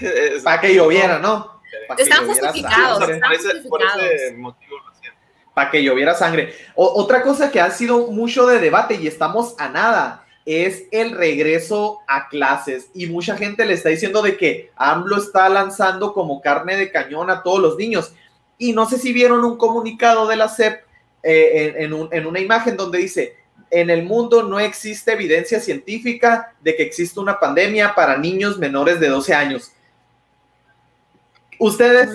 es- 0.00 0.42
Para 0.42 0.58
que 0.62 0.74
lloviera, 0.74 1.18
¿no? 1.18 1.59
Están 1.98 2.26
justificados, 2.26 2.98
sangre. 2.98 3.14
están 3.16 3.30
por, 3.30 3.38
ese, 3.40 3.68
por 3.68 3.82
ese 3.82 3.90
justificados. 3.92 4.38
motivo 4.38 4.78
lo 4.78 4.90
hacían. 4.92 5.14
Para 5.54 5.70
que 5.70 5.82
lloviera 5.82 6.14
sangre. 6.14 6.54
O- 6.74 6.92
otra 7.02 7.22
cosa 7.22 7.50
que 7.50 7.60
ha 7.60 7.70
sido 7.70 8.06
mucho 8.08 8.46
de 8.46 8.58
debate 8.60 8.94
y 8.94 9.06
estamos 9.06 9.54
a 9.58 9.68
nada 9.68 10.24
es 10.46 10.84
el 10.90 11.12
regreso 11.12 12.00
a 12.08 12.28
clases. 12.28 12.88
Y 12.94 13.06
mucha 13.06 13.36
gente 13.36 13.64
le 13.66 13.74
está 13.74 13.88
diciendo 13.90 14.22
de 14.22 14.36
que 14.36 14.70
AMLO 14.76 15.18
está 15.18 15.48
lanzando 15.48 16.12
como 16.14 16.40
carne 16.40 16.76
de 16.76 16.90
cañón 16.90 17.30
a 17.30 17.42
todos 17.42 17.60
los 17.60 17.76
niños. 17.76 18.12
Y 18.58 18.72
no 18.72 18.88
sé 18.88 18.98
si 18.98 19.12
vieron 19.12 19.44
un 19.44 19.56
comunicado 19.58 20.26
de 20.26 20.36
la 20.36 20.48
SEP 20.48 20.82
eh, 21.22 21.74
en, 21.76 21.84
en 21.84 21.92
un- 21.92 22.08
en 22.12 22.26
una 22.26 22.40
imagen 22.40 22.76
donde 22.76 22.98
dice, 22.98 23.36
en 23.70 23.90
el 23.90 24.02
mundo 24.04 24.42
no 24.42 24.58
existe 24.58 25.12
evidencia 25.12 25.60
científica 25.60 26.54
de 26.60 26.74
que 26.74 26.82
existe 26.82 27.20
una 27.20 27.38
pandemia 27.38 27.94
para 27.94 28.16
niños 28.16 28.58
menores 28.58 28.98
de 28.98 29.08
12 29.08 29.34
años. 29.34 29.72
¿Ustedes 31.60 32.10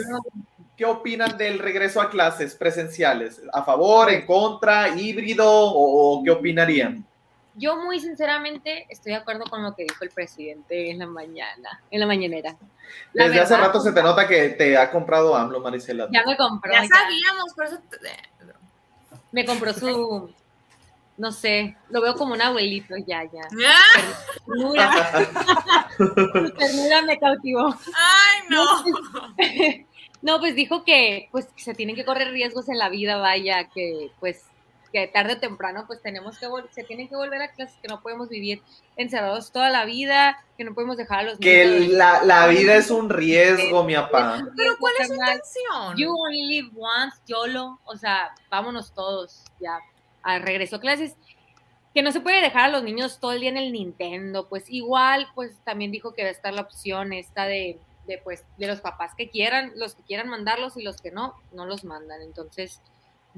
qué 0.75 0.85
opinan 0.85 1.37
del 1.37 1.59
regreso 1.59 2.01
a 2.01 2.09
clases 2.09 2.55
presenciales? 2.55 3.41
¿A 3.53 3.63
favor, 3.63 4.09
en 4.11 4.25
contra, 4.25 4.89
híbrido 4.89 5.47
o, 5.49 6.19
o 6.19 6.23
qué 6.23 6.31
opinarían? 6.31 7.05
Yo 7.57 7.77
muy 7.77 8.01
sinceramente 8.01 8.85
estoy 8.89 9.13
de 9.13 9.19
acuerdo 9.19 9.45
con 9.49 9.63
lo 9.63 9.73
que 9.73 9.83
dijo 9.83 10.03
el 10.03 10.09
presidente 10.09 10.91
en 10.91 10.99
la 10.99 11.07
mañana, 11.07 11.81
en 11.89 11.99
la 12.01 12.05
mañanera. 12.05 12.57
La 13.13 13.25
Desde 13.29 13.39
hace 13.39 13.55
rato 13.55 13.79
se 13.79 13.93
te 13.93 14.03
nota 14.03 14.27
que 14.27 14.49
te 14.49 14.77
ha 14.77 14.91
comprado 14.91 15.33
AMLO, 15.35 15.61
Marisela. 15.61 16.09
Ya 16.11 16.23
me 16.25 16.35
compró, 16.35 16.69
Ya 16.73 16.81
ya 16.81 16.87
sabíamos, 16.89 17.53
por 17.55 17.65
eso. 17.65 17.77
te- 17.89 17.97
me 19.31 19.45
compró 19.45 19.71
su, 19.73 20.33
no 21.17 21.31
sé, 21.31 21.77
lo 21.89 22.01
veo 22.01 22.15
como 22.15 22.33
un 22.33 22.41
abuelito 22.41 22.95
ya, 23.07 23.23
ya. 23.23 23.41
¡Ah! 23.65 24.01
Ternura, 24.45 25.27
ternura 26.57 27.01
me 27.03 27.17
cautivó. 27.19 27.73
¡Ay, 27.93 28.41
no! 28.49 28.65
No, 30.21 30.39
pues 30.39 30.55
dijo 30.55 30.83
que 30.83 31.29
pues 31.31 31.45
que 31.55 31.61
se 31.61 31.75
tienen 31.75 31.95
que 31.95 32.03
correr 32.03 32.31
riesgos 32.31 32.67
en 32.67 32.79
la 32.79 32.89
vida, 32.89 33.17
vaya, 33.17 33.69
que 33.69 34.09
pues 34.19 34.43
que 34.91 35.07
tarde 35.07 35.33
o 35.33 35.39
temprano 35.39 35.83
pues 35.85 36.01
tenemos 36.01 36.39
que 36.39 36.47
se 36.71 36.83
tienen 36.83 37.07
que 37.07 37.15
volver 37.15 37.43
a 37.43 37.51
clases, 37.51 37.77
que 37.79 37.87
no 37.87 38.01
podemos 38.01 38.29
vivir 38.29 38.63
encerrados 38.97 39.51
toda 39.51 39.69
la 39.69 39.85
vida, 39.85 40.43
que 40.57 40.63
no 40.63 40.73
podemos 40.73 40.97
dejar 40.97 41.19
a 41.19 41.23
los 41.23 41.37
Que 41.37 41.65
niños. 41.67 41.93
la, 41.93 42.23
la 42.23 42.47
vida 42.47 42.75
es 42.75 42.89
un 42.89 43.07
riesgo, 43.11 43.83
mi 43.83 43.93
papá. 43.93 44.47
Pero 44.57 44.77
¿cuál 44.79 44.93
es 44.99 45.09
su 45.09 45.13
intención? 45.13 45.95
You 45.97 46.15
only 46.17 46.47
live 46.47 46.71
once, 46.75 47.17
YOLO, 47.27 47.79
o 47.85 47.95
sea, 47.95 48.33
vámonos 48.49 48.95
todos 48.95 49.43
ya 49.59 49.77
a 50.25 50.39
regreso 50.39 50.75
a 50.75 50.81
clases. 50.81 51.15
Que 51.93 52.01
no 52.01 52.11
se 52.11 52.19
puede 52.19 52.41
dejar 52.41 52.65
a 52.65 52.71
los 52.71 52.83
niños 52.83 53.19
todo 53.21 53.31
el 53.31 53.39
día 53.39 53.49
en 53.49 53.57
el 53.57 53.71
Nintendo, 53.71 54.49
pues 54.49 54.69
igual, 54.69 55.27
pues 55.33 55.57
también 55.63 55.91
dijo 55.91 56.13
que 56.13 56.23
va 56.23 56.27
a 56.27 56.31
estar 56.31 56.53
la 56.53 56.61
opción 56.61 57.13
esta 57.13 57.45
de, 57.45 57.79
de 58.05 58.17
pues, 58.17 58.43
de 58.57 58.67
los 58.67 58.81
papás 58.81 59.13
que 59.15 59.29
quieran, 59.29 59.71
los 59.75 59.95
que 59.95 60.03
quieran 60.03 60.27
mandarlos 60.27 60.75
y 60.75 60.83
los 60.83 61.01
que 61.01 61.11
no, 61.11 61.35
no 61.53 61.65
los 61.65 61.85
mandan. 61.85 62.21
Entonces, 62.21 62.81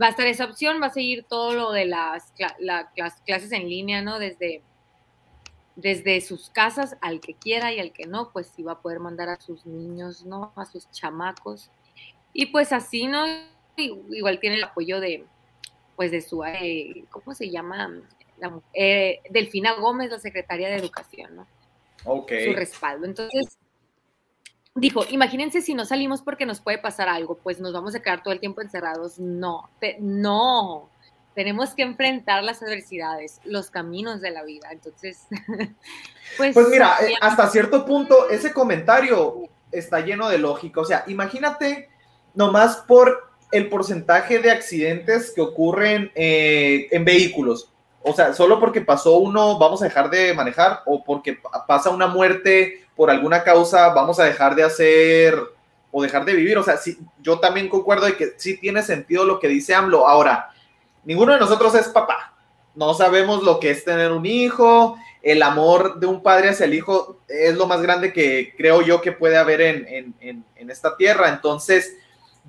va 0.02 0.08
a 0.08 0.10
estar 0.10 0.26
esa 0.26 0.46
opción, 0.46 0.82
va 0.82 0.88
a 0.88 0.94
seguir 0.94 1.24
todo 1.24 1.54
lo 1.54 1.72
de 1.72 1.86
las, 1.86 2.34
las 2.60 3.22
clases 3.22 3.52
en 3.52 3.70
línea, 3.70 4.02
¿no? 4.02 4.18
Desde, 4.18 4.64
desde 5.76 6.22
sus 6.22 6.50
casas 6.50 6.98
al 7.02 7.20
que 7.20 7.36
quiera 7.36 7.72
y 7.74 7.80
al 7.80 7.92
que 7.92 8.08
no, 8.08 8.32
pues 8.32 8.48
sí 8.56 8.64
va 8.64 8.74
a 8.74 8.82
poder 8.82 9.00
mandar 9.00 9.30
a 9.30 9.40
sus 9.40 9.66
niños, 9.68 10.26
¿no? 10.26 10.52
A 10.56 10.66
sus 10.66 10.90
chamacos. 10.90 11.70
Y 12.34 12.48
pues 12.48 12.74
así, 12.74 13.08
¿no? 13.08 13.26
Igual 13.76 14.40
tiene 14.40 14.56
el 14.56 14.64
apoyo 14.64 15.00
de, 15.00 15.26
pues 15.98 16.12
de 16.12 16.22
su, 16.22 16.46
eh, 16.46 17.04
¿cómo 17.10 17.34
se 17.34 17.50
llama? 17.50 17.92
La 18.38 18.58
eh, 18.74 19.20
Delfina 19.32 19.74
Gómez, 19.74 20.12
la 20.12 20.20
secretaria 20.20 20.70
de 20.70 20.76
Educación, 20.76 21.36
¿no? 21.36 21.48
Ok. 22.06 22.32
Su 22.46 22.54
respaldo. 22.54 23.06
Entonces, 23.08 23.58
dijo, 24.76 25.02
imagínense 25.10 25.62
si 25.62 25.74
no 25.74 25.86
salimos 25.86 26.22
porque 26.22 26.46
nos 26.46 26.62
puede 26.62 26.78
pasar 26.78 27.10
algo, 27.10 27.36
pues 27.38 27.60
nos 27.60 27.74
vamos 27.74 27.96
a 27.96 28.00
quedar 28.00 28.22
todo 28.22 28.32
el 28.32 28.40
tiempo 28.40 28.62
encerrados. 28.62 29.18
No, 29.18 29.70
te- 29.82 29.98
no. 30.00 30.90
Tenemos 31.34 31.74
que 31.74 31.82
enfrentar 31.82 32.44
las 32.44 32.62
adversidades, 32.62 33.42
los 33.44 33.72
caminos 33.72 34.22
de 34.22 34.32
la 34.32 34.44
vida. 34.44 34.70
Entonces, 34.72 35.26
pues... 36.38 36.54
Pues 36.54 36.70
mira, 36.70 36.96
eh, 37.02 37.16
hasta 37.20 37.48
cierto 37.50 37.86
punto 37.86 38.30
ese 38.30 38.54
comentario 38.54 39.50
está 39.72 40.00
lleno 40.02 40.30
de 40.30 40.38
lógica. 40.38 40.80
O 40.80 40.86
sea, 40.86 41.04
imagínate 41.08 41.90
nomás 42.36 42.78
por 42.78 43.27
el 43.52 43.70
porcentaje 43.70 44.40
de 44.40 44.52
accidentes 44.52 45.32
que 45.34 45.42
ocurren 45.42 46.12
eh, 46.16 46.88
en 46.92 47.06
vehículos. 47.06 47.70
O 48.04 48.14
sea, 48.14 48.34
solo 48.34 48.60
porque 48.60 48.82
pasó 48.82 49.18
uno 49.18 49.58
vamos 49.60 49.82
a 49.82 49.86
dejar 49.86 50.10
de 50.10 50.34
manejar 50.34 50.82
o 50.86 51.04
porque 51.04 51.34
pa- 51.34 51.66
pasa 51.66 51.90
una 51.90 52.08
muerte 52.08 52.86
por 52.96 53.10
alguna 53.10 53.44
causa 53.44 53.90
vamos 53.90 54.20
a 54.20 54.24
dejar 54.26 54.56
de 54.56 54.64
hacer 54.64 55.38
o 55.92 56.02
dejar 56.04 56.26
de 56.26 56.34
vivir. 56.34 56.58
O 56.58 56.64
sea, 56.64 56.78
sí, 56.78 56.98
yo 57.22 57.40
también 57.40 57.70
concuerdo 57.70 58.06
de 58.06 58.16
que 58.16 58.34
sí 58.38 58.58
tiene 58.58 58.82
sentido 58.84 59.26
lo 59.26 59.40
que 59.40 59.48
dice 59.48 59.74
AMLO. 59.76 60.08
Ahora, 60.08 60.50
ninguno 61.04 61.34
de 61.34 61.40
nosotros 61.40 61.74
es 61.76 61.88
papá. 61.90 62.34
No 62.76 62.94
sabemos 62.94 63.44
lo 63.44 63.60
que 63.60 63.72
es 63.72 63.84
tener 63.84 64.12
un 64.12 64.26
hijo, 64.26 64.98
el 65.24 65.42
amor 65.42 66.00
de 66.00 66.06
un 66.08 66.22
padre 66.22 66.50
hacia 66.50 66.66
el 66.66 66.74
hijo 66.76 67.18
es 67.28 67.56
lo 67.56 67.66
más 67.66 67.82
grande 67.82 68.14
que 68.14 68.54
creo 68.56 68.82
yo 68.84 69.02
que 69.02 69.12
puede 69.12 69.36
haber 69.38 69.62
en- 69.62 70.16
en- 70.22 70.46
en 70.56 70.70
esta 70.70 70.96
tierra. 70.96 71.30
Entonces, 71.30 71.98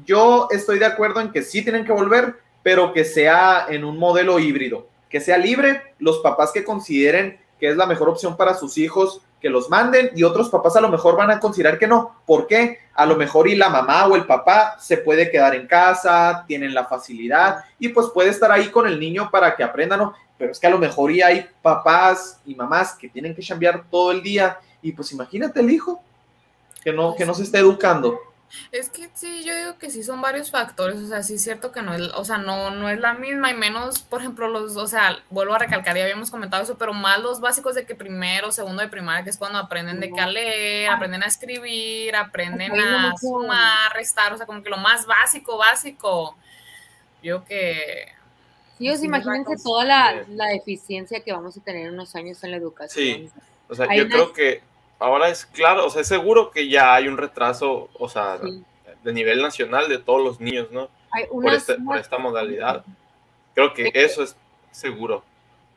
yo 0.04 0.48
estoy 0.50 0.78
de 0.78 0.86
acuerdo 0.86 1.20
en 1.20 1.32
que 1.32 1.42
sí 1.42 1.62
tienen 1.62 1.84
que 1.84 1.92
volver, 1.92 2.36
pero 2.62 2.92
que 2.92 3.04
sea 3.04 3.66
en 3.68 3.84
un 3.84 3.98
modelo 3.98 4.38
híbrido, 4.38 4.88
que 5.08 5.20
sea 5.20 5.38
libre, 5.38 5.94
los 5.98 6.18
papás 6.18 6.52
que 6.52 6.64
consideren 6.64 7.38
que 7.58 7.68
es 7.68 7.76
la 7.76 7.86
mejor 7.86 8.08
opción 8.08 8.36
para 8.36 8.54
sus 8.54 8.78
hijos, 8.78 9.20
que 9.40 9.50
los 9.50 9.68
manden 9.68 10.10
y 10.14 10.22
otros 10.22 10.48
papás 10.48 10.76
a 10.76 10.80
lo 10.80 10.88
mejor 10.88 11.16
van 11.16 11.30
a 11.30 11.40
considerar 11.40 11.78
que 11.78 11.86
no. 11.86 12.16
¿Por 12.26 12.46
qué? 12.46 12.78
A 12.94 13.06
lo 13.06 13.16
mejor 13.16 13.48
y 13.48 13.54
la 13.54 13.68
mamá 13.68 14.06
o 14.06 14.16
el 14.16 14.26
papá 14.26 14.76
se 14.80 14.96
puede 14.98 15.30
quedar 15.30 15.54
en 15.54 15.66
casa, 15.66 16.44
tienen 16.46 16.74
la 16.74 16.86
facilidad 16.86 17.64
y 17.78 17.88
pues 17.88 18.08
puede 18.08 18.30
estar 18.30 18.50
ahí 18.50 18.68
con 18.68 18.86
el 18.86 18.98
niño 18.98 19.30
para 19.30 19.54
que 19.54 19.62
aprenda, 19.62 19.96
¿no? 19.96 20.14
Pero 20.36 20.52
es 20.52 20.58
que 20.58 20.66
a 20.66 20.70
lo 20.70 20.78
mejor 20.78 21.10
y 21.10 21.22
hay 21.22 21.46
papás 21.62 22.40
y 22.46 22.54
mamás 22.54 22.94
que 22.94 23.08
tienen 23.08 23.34
que 23.34 23.42
chambear 23.42 23.84
todo 23.90 24.12
el 24.12 24.22
día 24.22 24.58
y 24.82 24.92
pues 24.92 25.12
imagínate 25.12 25.60
el 25.60 25.70
hijo 25.70 26.00
que 26.82 26.92
no, 26.92 27.14
que 27.16 27.26
no 27.26 27.34
se 27.34 27.42
esté 27.42 27.58
educando. 27.58 28.18
Es 28.72 28.88
que 28.88 29.10
sí, 29.14 29.44
yo 29.44 29.54
digo 29.56 29.78
que 29.78 29.90
sí 29.90 30.02
son 30.02 30.20
varios 30.20 30.50
factores, 30.50 30.98
o 31.00 31.06
sea, 31.06 31.22
sí 31.22 31.34
es 31.34 31.42
cierto 31.42 31.70
que 31.70 31.82
no 31.82 31.94
es, 31.94 32.02
o 32.14 32.24
sea, 32.24 32.38
no, 32.38 32.70
no 32.70 32.88
es 32.88 32.98
la 32.98 33.14
misma 33.14 33.50
y 33.50 33.54
menos, 33.54 34.00
por 34.00 34.20
ejemplo, 34.20 34.48
los, 34.48 34.76
o 34.76 34.86
sea, 34.86 35.18
vuelvo 35.30 35.54
a 35.54 35.58
recalcar, 35.58 35.96
ya 35.96 36.04
habíamos 36.04 36.30
comentado 36.30 36.62
eso, 36.62 36.78
pero 36.78 36.94
más 36.94 37.20
los 37.20 37.40
básicos 37.40 37.74
de 37.74 37.84
que 37.84 37.94
primero, 37.94 38.50
segundo 38.50 38.82
de 38.82 38.88
primaria, 38.88 39.24
que 39.24 39.30
es 39.30 39.36
cuando 39.36 39.58
aprenden 39.58 40.00
de 40.00 40.10
qué 40.10 40.20
a 40.20 40.26
leer, 40.26 40.90
aprenden 40.90 41.22
a 41.22 41.26
escribir, 41.26 42.16
aprenden 42.16 42.78
a 42.78 43.14
sumar, 43.18 43.92
restar, 43.94 44.32
o 44.32 44.36
sea, 44.36 44.46
como 44.46 44.62
que 44.62 44.70
lo 44.70 44.78
más 44.78 45.06
básico, 45.06 45.58
básico. 45.58 46.36
Yo 47.22 47.44
que... 47.44 48.12
Ellos 48.80 49.00
Sí, 49.00 49.06
imagínense 49.06 49.56
toda 49.62 49.84
la, 49.84 50.24
la 50.28 50.46
deficiencia 50.46 51.20
que 51.20 51.32
vamos 51.32 51.56
a 51.56 51.60
tener 51.60 51.86
en 51.86 51.94
unos 51.94 52.14
años 52.14 52.42
en 52.44 52.52
la 52.52 52.58
educación. 52.58 53.04
Sí. 53.04 53.30
O 53.68 53.74
sea, 53.74 53.86
Hay 53.90 53.98
yo 53.98 54.08
creo 54.08 54.32
que 54.32 54.62
ahora 54.98 55.28
es 55.28 55.46
claro, 55.46 55.86
o 55.86 55.90
sea, 55.90 56.02
es 56.02 56.08
seguro 56.08 56.50
que 56.50 56.68
ya 56.68 56.94
hay 56.94 57.08
un 57.08 57.16
retraso, 57.16 57.88
o 57.98 58.08
sea, 58.08 58.38
Sí. 58.42 58.64
de 59.04 59.12
nivel 59.12 59.40
nacional 59.42 59.88
de 59.88 59.98
todos 59.98 60.22
los 60.24 60.40
niños, 60.40 60.70
¿no? 60.70 60.88
Hay 61.12 61.26
Por, 61.26 61.44
unas- 61.44 61.56
este- 61.68 61.76
por 61.82 61.96
esta 61.98 62.18
modalidad. 62.18 62.84
Creo 63.54 63.72
que 63.74 63.84
Sí. 63.84 63.90
eso 63.94 64.22
es 64.22 64.36
seguro. 64.70 65.22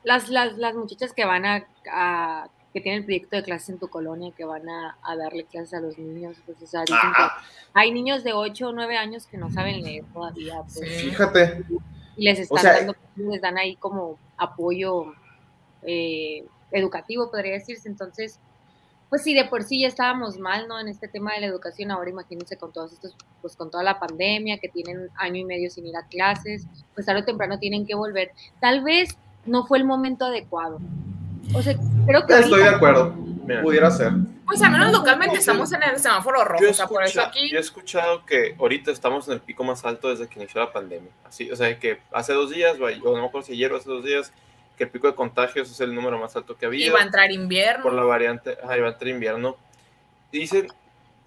las, 0.03 0.29
las, 0.29 0.57
las 0.57 0.73
muchachas 0.73 1.13
que 1.13 1.25
van 1.25 1.45
a, 1.45 1.67
a- 1.91 2.47
que 2.73 2.81
tienen 2.81 3.01
el 3.01 3.05
proyecto 3.05 3.35
de 3.35 3.43
clases 3.43 3.69
en 3.69 3.77
tu 3.79 3.87
colonia, 3.87 4.31
que 4.35 4.45
van 4.45 4.67
a, 4.67 4.97
a 5.03 5.15
darle 5.15 5.43
clases 5.43 5.75
a 5.75 5.79
los 5.81 5.97
niños. 5.99 6.37
Pues, 6.45 6.59
o 6.61 6.65
sea, 6.65 6.81
dicen 6.81 6.97
Ah. 7.03 7.37
que 7.37 7.79
hay 7.79 7.91
niños 7.91 8.23
de 8.23 8.33
8 8.33 8.69
o 8.69 8.71
9 8.71 8.97
años 8.97 9.27
que 9.27 9.37
no 9.37 9.51
saben 9.51 9.83
leer 9.83 10.03
todavía. 10.13 10.61
Pues, 10.63 10.73
Sí. 10.73 11.09
Fíjate. 11.11 11.63
y 12.17 12.23
les 12.25 12.39
están 12.39 12.57
sea, 12.59 12.73
dando, 12.77 12.95
les 13.15 13.41
dan 13.41 13.57
ahí 13.59 13.75
como 13.75 14.17
apoyo 14.37 15.13
eh, 15.83 16.45
educativo, 16.71 17.29
podría 17.29 17.53
decirse. 17.53 17.87
Entonces, 17.89 18.39
pues 19.11 19.23
sí, 19.23 19.33
de 19.33 19.43
por 19.43 19.63
sí 19.63 19.81
ya 19.81 19.89
estábamos 19.89 20.39
mal, 20.39 20.69
¿no? 20.69 20.79
En 20.79 20.87
este 20.87 21.09
tema 21.09 21.33
de 21.33 21.41
la 21.41 21.47
educación, 21.47 21.91
ahora 21.91 22.09
imagínense 22.09 22.55
con 22.57 22.71
todos 22.71 22.93
estos, 22.93 23.13
pues 23.41 23.57
con 23.57 23.69
toda 23.69 23.83
la 23.83 23.99
pandemia, 23.99 24.57
que 24.57 24.69
tienen 24.69 25.09
año 25.17 25.35
y 25.35 25.43
medio 25.43 25.69
sin 25.69 25.85
ir 25.85 25.97
a 25.97 26.07
clases, 26.07 26.65
pues 26.93 27.05
tarde 27.05 27.19
o 27.19 27.25
temprano 27.25 27.59
tienen 27.59 27.85
que 27.85 27.93
volver. 27.93 28.31
Tal 28.61 28.83
vez 28.85 29.17
no 29.45 29.65
fue 29.67 29.79
el 29.79 29.83
momento 29.83 30.23
adecuado. 30.25 30.79
O 31.53 31.61
sea, 31.61 31.75
creo 32.07 32.25
que 32.25 32.33
Estoy 32.39 32.59
de 32.61 32.69
ahorita- 32.69 32.75
acuerdo. 32.77 33.13
Mira, 33.45 33.61
Pudiera 33.63 33.91
ser. 33.91 34.13
Pues 34.45 34.61
al 34.61 34.71
menos 34.71 34.93
localmente 34.93 35.37
estamos 35.37 35.73
en 35.73 35.83
el 35.83 35.97
semáforo 35.99 36.43
rojo, 36.45 36.63
o 36.69 36.73
sea, 36.73 36.87
por 36.87 37.03
eso 37.03 37.21
aquí. 37.21 37.49
yo 37.51 37.57
he 37.57 37.59
escuchado 37.59 38.25
que 38.25 38.55
ahorita 38.57 38.91
estamos 38.91 39.27
en 39.27 39.33
el 39.33 39.41
pico 39.41 39.63
más 39.65 39.83
alto 39.83 40.09
desde 40.09 40.27
que 40.27 40.39
inició 40.39 40.61
la 40.61 40.71
pandemia. 40.71 41.09
Así, 41.25 41.51
o 41.51 41.55
sea, 41.55 41.77
que 41.79 41.99
hace 42.13 42.31
dos 42.33 42.49
días, 42.51 42.77
o 42.79 42.89
no 43.13 43.21
me 43.21 43.25
acuerdo 43.25 43.47
si 43.47 43.53
ayer 43.53 43.73
o 43.73 43.77
hace 43.77 43.89
dos 43.89 44.05
días, 44.05 44.31
que 44.81 44.85
el 44.85 44.89
pico 44.89 45.05
de 45.05 45.13
contagios 45.13 45.69
es 45.69 45.79
el 45.79 45.93
número 45.93 46.17
más 46.17 46.35
alto 46.35 46.57
que 46.57 46.65
había. 46.65 46.87
Iba 46.87 46.97
a 47.01 47.03
entrar 47.03 47.31
invierno. 47.31 47.83
por 47.83 47.93
la 47.93 48.01
variante, 48.03 48.57
ajá, 48.63 48.77
iba 48.77 48.87
a 48.87 48.91
entrar 48.93 49.09
invierno. 49.09 49.55
Dicen, 50.31 50.69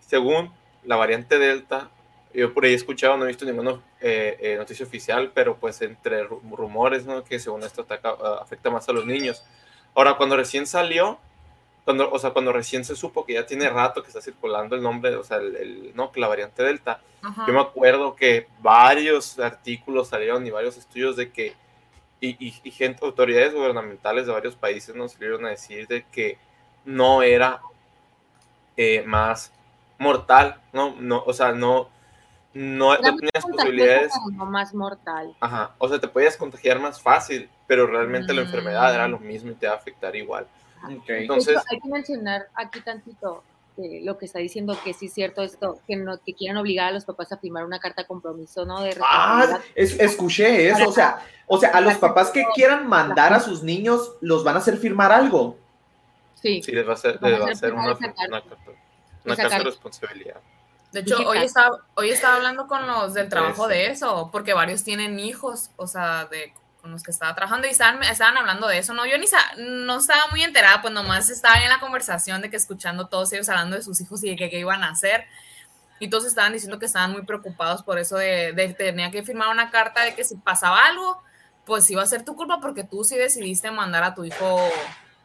según 0.00 0.52
la 0.82 0.96
variante 0.96 1.38
Delta, 1.38 1.88
yo 2.32 2.52
por 2.52 2.64
ahí 2.64 2.72
he 2.72 2.74
escuchado, 2.74 3.16
no 3.16 3.24
he 3.24 3.28
visto 3.28 3.44
ninguna 3.44 3.80
eh, 4.00 4.36
eh, 4.40 4.56
noticia 4.56 4.84
oficial, 4.84 5.30
pero 5.32 5.56
pues 5.56 5.80
entre 5.82 6.28
ru- 6.28 6.40
rumores, 6.56 7.06
¿no? 7.06 7.22
Que 7.22 7.38
según 7.38 7.62
esto 7.62 7.82
ataca, 7.82 8.16
ah, 8.20 8.38
afecta 8.42 8.70
más 8.70 8.88
a 8.88 8.92
los 8.92 9.06
niños. 9.06 9.44
Ahora, 9.94 10.14
cuando 10.16 10.36
recién 10.36 10.66
salió, 10.66 11.20
cuando, 11.84 12.10
o 12.10 12.18
sea, 12.18 12.30
cuando 12.30 12.52
recién 12.52 12.84
se 12.84 12.96
supo 12.96 13.24
que 13.24 13.34
ya 13.34 13.46
tiene 13.46 13.68
rato 13.70 14.02
que 14.02 14.08
está 14.08 14.20
circulando 14.20 14.74
el 14.74 14.82
nombre, 14.82 15.14
o 15.14 15.22
sea, 15.22 15.36
el, 15.36 15.54
el- 15.54 15.92
no, 15.94 16.10
que 16.10 16.18
la 16.18 16.26
variante 16.26 16.64
Delta, 16.64 17.00
Ajá. 17.22 17.44
yo 17.46 17.52
me 17.52 17.60
acuerdo 17.60 18.16
que 18.16 18.48
varios 18.60 19.38
artículos 19.38 20.08
salieron 20.08 20.44
y 20.44 20.50
varios 20.50 20.76
estudios 20.76 21.14
de 21.14 21.30
que, 21.30 21.54
y, 22.26 22.36
y- 22.48 22.60
y 22.62 22.70
gente, 22.70 23.04
autoridades 23.04 23.52
gubernamentales 23.54 24.26
de 24.26 24.32
varios 24.32 24.54
países 24.56 24.94
nos 24.94 25.12
salieron 25.12 25.44
a 25.46 25.50
decir 25.50 25.86
de 25.88 26.04
que 26.10 26.38
no 26.84 27.22
era 27.22 27.60
eh, 28.76 29.02
más 29.06 29.52
mortal, 29.98 30.60
¿no? 30.72 30.94
no 30.98 31.22
o 31.24 31.32
sea, 31.32 31.52
no, 31.52 31.88
no, 32.52 32.94
no 32.96 33.02
más 33.02 33.16
tenías 33.16 33.46
posibilidades, 33.50 34.12
no 34.32 34.46
más 34.46 34.74
mortal. 34.74 35.34
ajá, 35.40 35.74
o 35.78 35.88
sea, 35.88 36.00
te 36.00 36.08
podías 36.08 36.36
contagiar 36.36 36.78
más 36.80 37.00
fácil, 37.00 37.48
pero 37.66 37.86
realmente 37.86 38.32
la 38.32 38.42
Mm. 38.42 38.46
enfermedad 38.46 38.94
era 38.94 39.08
lo 39.08 39.18
mismo 39.18 39.50
y 39.52 39.54
te 39.54 39.66
va 39.66 39.74
a 39.74 39.76
afectar 39.76 40.14
igual. 40.16 40.46
Ok. 40.84 41.06
De 41.06 41.18
Entonces, 41.22 41.56
hecho, 41.56 41.64
hay 41.70 41.80
que 41.80 41.88
mencionar 41.88 42.48
aquí 42.54 42.80
tantito 42.80 43.42
eh, 43.76 44.00
lo 44.04 44.16
que 44.18 44.26
está 44.26 44.38
diciendo, 44.38 44.76
que 44.84 44.94
sí 44.94 45.06
es 45.06 45.12
cierto 45.14 45.42
esto, 45.42 45.78
que, 45.86 45.96
no, 45.96 46.18
que 46.22 46.34
quieren 46.34 46.56
obligar 46.56 46.88
a 46.88 46.92
los 46.92 47.04
papás 47.04 47.32
a 47.32 47.38
firmar 47.38 47.64
una 47.64 47.80
carta 47.80 48.02
de 48.02 48.08
compromiso, 48.08 48.64
¿no? 48.64 48.80
De 48.82 48.90
Ah, 49.00 49.40
responsabilidad. 49.46 49.60
es- 49.74 49.98
escuché 50.00 50.68
eso, 50.68 50.88
o 50.88 50.92
sea, 50.92 51.18
o 51.46 51.58
sea, 51.58 51.70
a 51.70 51.80
los 51.80 51.94
papás 51.94 52.30
que 52.30 52.44
quieran 52.54 52.86
mandar 52.86 53.32
a 53.32 53.40
sus 53.40 53.62
niños, 53.62 54.12
los 54.20 54.44
van 54.44 54.54
a 54.56 54.58
hacer 54.58 54.76
firmar 54.76 55.10
algo. 55.12 55.56
Sí, 56.40 56.62
sí, 56.62 56.72
les 56.72 56.86
va 56.86 56.90
a 56.92 56.94
hacer, 56.94 57.18
les 57.22 57.40
va 57.40 57.48
a 57.48 57.50
hacer 57.50 57.72
una, 57.72 57.96
carta. 57.98 58.22
una 58.28 58.40
carta, 58.42 58.72
una 59.24 59.36
carta 59.36 59.58
de 59.58 59.64
responsabilidad. 59.64 60.36
De 60.92 61.00
hecho, 61.00 61.16
hoy 61.26 61.38
estaba, 61.38 61.78
hoy 61.94 62.10
estaba 62.10 62.36
hablando 62.36 62.68
con 62.68 62.86
los 62.86 63.14
del 63.14 63.28
trabajo 63.28 63.62
Eso. 63.64 63.68
de 63.68 63.86
eso, 63.90 64.28
porque 64.30 64.54
varios 64.54 64.84
tienen 64.84 65.18
hijos, 65.18 65.70
o 65.76 65.88
sea, 65.88 66.26
de 66.26 66.52
con 66.84 66.92
los 66.92 67.02
que 67.02 67.12
estaba 67.12 67.34
trabajando 67.34 67.66
y 67.66 67.70
estaban, 67.70 68.02
estaban 68.02 68.36
hablando 68.36 68.68
de 68.68 68.76
eso, 68.76 68.92
¿no? 68.92 69.06
Yo 69.06 69.16
ni 69.16 69.24
no 69.56 69.96
estaba 69.96 70.26
muy 70.30 70.42
enterada, 70.42 70.82
pues 70.82 70.92
nomás 70.92 71.30
estaba 71.30 71.56
en 71.62 71.70
la 71.70 71.80
conversación 71.80 72.42
de 72.42 72.50
que 72.50 72.56
escuchando 72.58 73.06
todos 73.06 73.32
ellos 73.32 73.48
hablando 73.48 73.74
de 73.74 73.82
sus 73.82 74.02
hijos 74.02 74.22
y 74.22 74.36
de 74.36 74.50
qué 74.50 74.58
iban 74.58 74.84
a 74.84 74.90
hacer. 74.90 75.24
Y 75.98 76.10
todos 76.10 76.26
estaban 76.26 76.52
diciendo 76.52 76.78
que 76.78 76.84
estaban 76.84 77.12
muy 77.12 77.22
preocupados 77.22 77.82
por 77.82 77.98
eso 77.98 78.18
de, 78.18 78.52
de 78.52 78.74
tenía 78.74 79.10
que 79.10 79.22
firmar 79.22 79.48
una 79.48 79.70
carta 79.70 80.04
de 80.04 80.14
que 80.14 80.24
si 80.24 80.36
pasaba 80.36 80.84
algo, 80.84 81.22
pues 81.64 81.88
iba 81.88 82.02
a 82.02 82.06
ser 82.06 82.22
tu 82.22 82.36
culpa 82.36 82.60
porque 82.60 82.84
tú 82.84 83.02
sí 83.02 83.16
decidiste 83.16 83.70
mandar 83.70 84.04
a 84.04 84.14
tu 84.14 84.26
hijo 84.26 84.60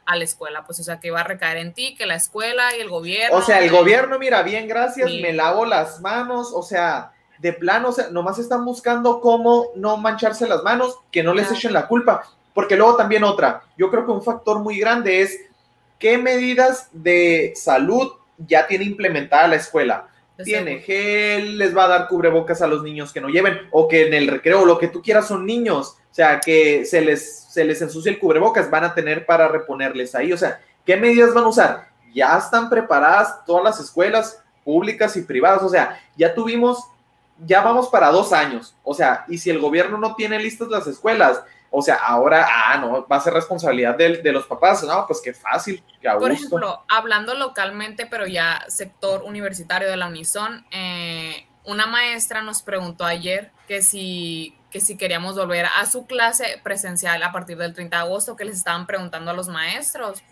a 0.06 0.16
la 0.16 0.24
escuela, 0.24 0.64
pues 0.64 0.80
o 0.80 0.84
sea, 0.84 1.02
que 1.02 1.08
iba 1.08 1.20
a 1.20 1.26
recaer 1.26 1.58
en 1.58 1.74
ti, 1.74 1.94
que 1.98 2.06
la 2.06 2.16
escuela 2.16 2.74
y 2.78 2.80
el 2.80 2.88
gobierno. 2.88 3.36
O 3.36 3.42
sea, 3.42 3.60
el 3.60 3.70
gobierno, 3.70 4.18
mira, 4.18 4.44
bien, 4.44 4.66
gracias, 4.70 5.10
Sí. 5.10 5.22
me 5.22 5.34
lavo 5.34 5.66
las 5.66 6.00
manos, 6.00 6.52
o 6.54 6.64
sea, 6.64 7.12
de 7.40 7.54
plano, 7.54 7.90
o 7.90 7.92
sea, 7.92 8.10
nomás 8.10 8.38
están 8.40 8.66
buscando 8.66 9.22
cómo 9.22 9.68
no 9.76 9.98
mancharse 9.98 10.48
las 10.48 10.64
manos, 10.64 10.98
que 11.12 11.24
no 11.24 11.34
les 11.34 11.52
echen 11.52 11.74
la 11.74 11.88
culpa. 11.88 12.24
Porque 12.54 12.76
luego 12.76 12.96
también 12.96 13.24
otra, 13.24 13.64
yo 13.78 13.90
creo 13.90 14.06
que 14.06 14.12
un 14.12 14.24
factor 14.24 14.60
muy 14.60 14.80
grande 14.80 15.22
es 15.22 15.40
qué 15.98 16.18
medidas 16.18 16.90
de 16.92 17.54
salud 17.56 18.12
ya 18.38 18.68
tiene 18.68 18.86
implementada 18.86 19.48
la 19.48 19.56
escuela. 19.56 20.08
Tiene 20.44 20.80
gel, 20.80 21.58
les 21.58 21.76
va 21.76 21.86
a 21.86 21.90
dar 21.90 22.08
cubrebocas 22.08 22.62
a 22.62 22.68
los 22.68 22.82
niños 22.82 23.12
que 23.12 23.20
no 23.20 23.28
lleven, 23.28 23.60
o 23.72 23.90
que 23.90 24.08
en 24.08 24.14
el 24.14 24.28
recreo, 24.28 24.66
lo 24.66 24.78
que 24.78 24.88
tú 24.88 25.02
quieras 25.02 25.28
son 25.28 25.46
niños, 25.46 25.98
o 26.12 26.14
sea, 26.14 26.40
que 26.40 26.86
se 26.86 27.02
les, 27.02 27.44
se 27.50 27.66
les 27.66 27.82
ensucia 27.82 28.10
el 28.10 28.20
cubrebocas, 28.20 28.70
van 28.70 28.86
a 28.86 28.94
tener 28.96 29.26
para 29.26 29.50
reponerles 29.50 30.16
ahí, 30.16 30.32
o 30.32 30.38
sea, 30.38 30.62
¿qué 30.86 30.96
medidas 30.96 31.34
van 31.34 31.44
a 31.44 31.50
usar? 31.50 31.90
Ya 32.14 32.38
están 32.38 32.70
preparadas 32.70 33.44
todas 33.46 33.66
las 33.66 33.80
escuelas 33.82 34.42
públicas 34.64 35.18
y 35.18 35.24
privadas, 35.24 35.62
o 35.62 35.70
sea, 35.70 36.00
ya 36.16 36.34
tuvimos, 36.34 36.86
ya 37.46 37.62
vamos 37.62 37.90
para 37.90 38.12
dos 38.12 38.34
años, 38.34 38.76
o 38.84 38.94
sea, 38.94 39.26
y 39.28 39.38
si 39.38 39.50
el 39.50 39.60
gobierno 39.60 39.98
no 39.98 40.16
tiene 40.16 40.40
listas 40.40 40.68
las 40.70 40.88
escuelas, 40.88 41.42
o 41.72 41.82
sea, 41.82 41.96
ahora, 41.96 42.48
ah, 42.50 42.78
no, 42.78 43.08
va 43.08 43.18
a 43.18 43.22
ser 43.22 43.34
responsabilidad 43.34 43.96
de, 43.96 44.18
de 44.18 44.32
los 44.32 44.46
papás, 44.46 44.84
no, 44.84 45.06
pues 45.06 45.22
qué 45.24 45.34
fácil, 45.34 45.84
qué 46.02 46.10
Por 46.10 46.32
ejemplo, 46.32 46.84
hablando 46.88 47.36
localmente, 47.36 48.08
pero 48.08 48.26
ya 48.26 48.64
sector 48.68 49.24
universitario 49.24 49.88
de 49.88 49.98
la 49.98 50.08
Unison, 50.08 50.66
eh, 50.72 51.46
una 51.66 51.86
maestra 51.86 52.42
nos 52.42 52.64
preguntó 52.64 53.06
ayer 53.06 53.52
que 53.68 53.84
si, 53.84 54.58
que 54.72 54.80
si 54.80 54.98
queríamos 54.98 55.36
volver 55.36 55.68
a 55.80 55.86
su 55.86 56.08
clase 56.08 56.60
presencial 56.64 57.22
a 57.22 57.32
partir 57.32 57.58
del 57.58 57.74
30 57.74 57.98
de 57.98 58.04
agosto, 58.04 58.36
que 58.36 58.46
les 58.46 58.58
estaban 58.58 58.88
preguntando 58.88 59.30
a 59.30 59.36
los 59.36 59.48
maestros, 59.50 60.24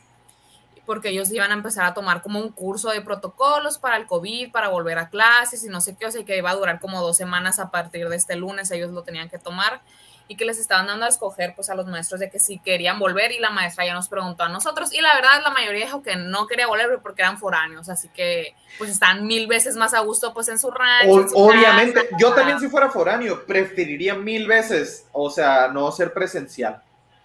porque 0.87 1.09
ellos 1.09 1.31
iban 1.31 1.51
a 1.51 1.53
empezar 1.53 1.85
a 1.85 1.93
tomar 1.93 2.23
como 2.23 2.39
un 2.39 2.49
curso 2.49 2.89
de 2.89 3.01
protocolos 3.01 3.77
para 3.77 3.97
el 3.97 4.07
COVID, 4.07 4.51
para 4.51 4.69
volver 4.69 4.97
a 4.97 5.09
clases 5.09 5.63
y 5.63 5.67
no 5.69 5.81
sé 5.81 5.95
qué, 5.95 6.07
o 6.07 6.11
sea, 6.11 6.23
que 6.25 6.35
iba 6.37 6.49
a 6.49 6.55
durar 6.55 6.79
como 6.79 7.01
dos 7.01 7.15
semanas 7.17 7.59
a 7.59 7.69
partir 7.69 8.09
de 8.09 8.15
este 8.15 8.35
lunes, 8.37 8.71
ellos 8.71 8.89
lo 8.91 9.03
tenían 9.03 9.29
que 9.29 9.37
tomar 9.37 9.81
y 10.29 10.35
que 10.35 10.43
les 10.43 10.59
estaban 10.59 10.87
dando 10.87 11.05
a 11.05 11.09
escoger 11.09 11.53
pues 11.55 11.69
a 11.69 11.75
los 11.75 11.85
maestros 11.87 12.19
de 12.19 12.29
que 12.29 12.39
si 12.39 12.59
querían 12.59 12.99
volver 12.99 13.31
y 13.31 13.39
la 13.39 13.49
maestra 13.49 13.85
ya 13.85 13.93
nos 13.93 14.09
preguntó 14.09 14.43
a 14.43 14.49
nosotros 14.49 14.91
y 14.93 14.99
la 14.99 15.13
verdad 15.15 15.41
la 15.43 15.51
mayoría 15.51 15.85
dijo 15.85 16.01
que 16.01 16.15
no 16.17 16.47
quería 16.47 16.67
volver 16.67 16.99
porque 17.01 17.21
eran 17.21 17.37
foráneos, 17.37 17.87
así 17.89 18.09
que 18.09 18.53
pues 18.77 18.89
están 18.89 19.25
mil 19.27 19.47
veces 19.47 19.75
más 19.77 19.93
a 19.93 19.99
gusto 19.99 20.33
pues 20.33 20.47
en 20.49 20.57
su 20.59 20.71
rancho. 20.71 21.13
O- 21.13 21.21
en 21.21 21.29
su 21.29 21.37
obviamente, 21.37 22.03
casa. 22.05 22.17
yo 22.19 22.33
también 22.33 22.59
si 22.59 22.67
fuera 22.69 22.89
foráneo, 22.89 23.45
preferiría 23.45 24.15
mil 24.15 24.47
veces, 24.47 25.05
o 25.13 25.29
sea, 25.29 25.67
no 25.69 25.91
ser 25.91 26.11
presencial, 26.13 26.81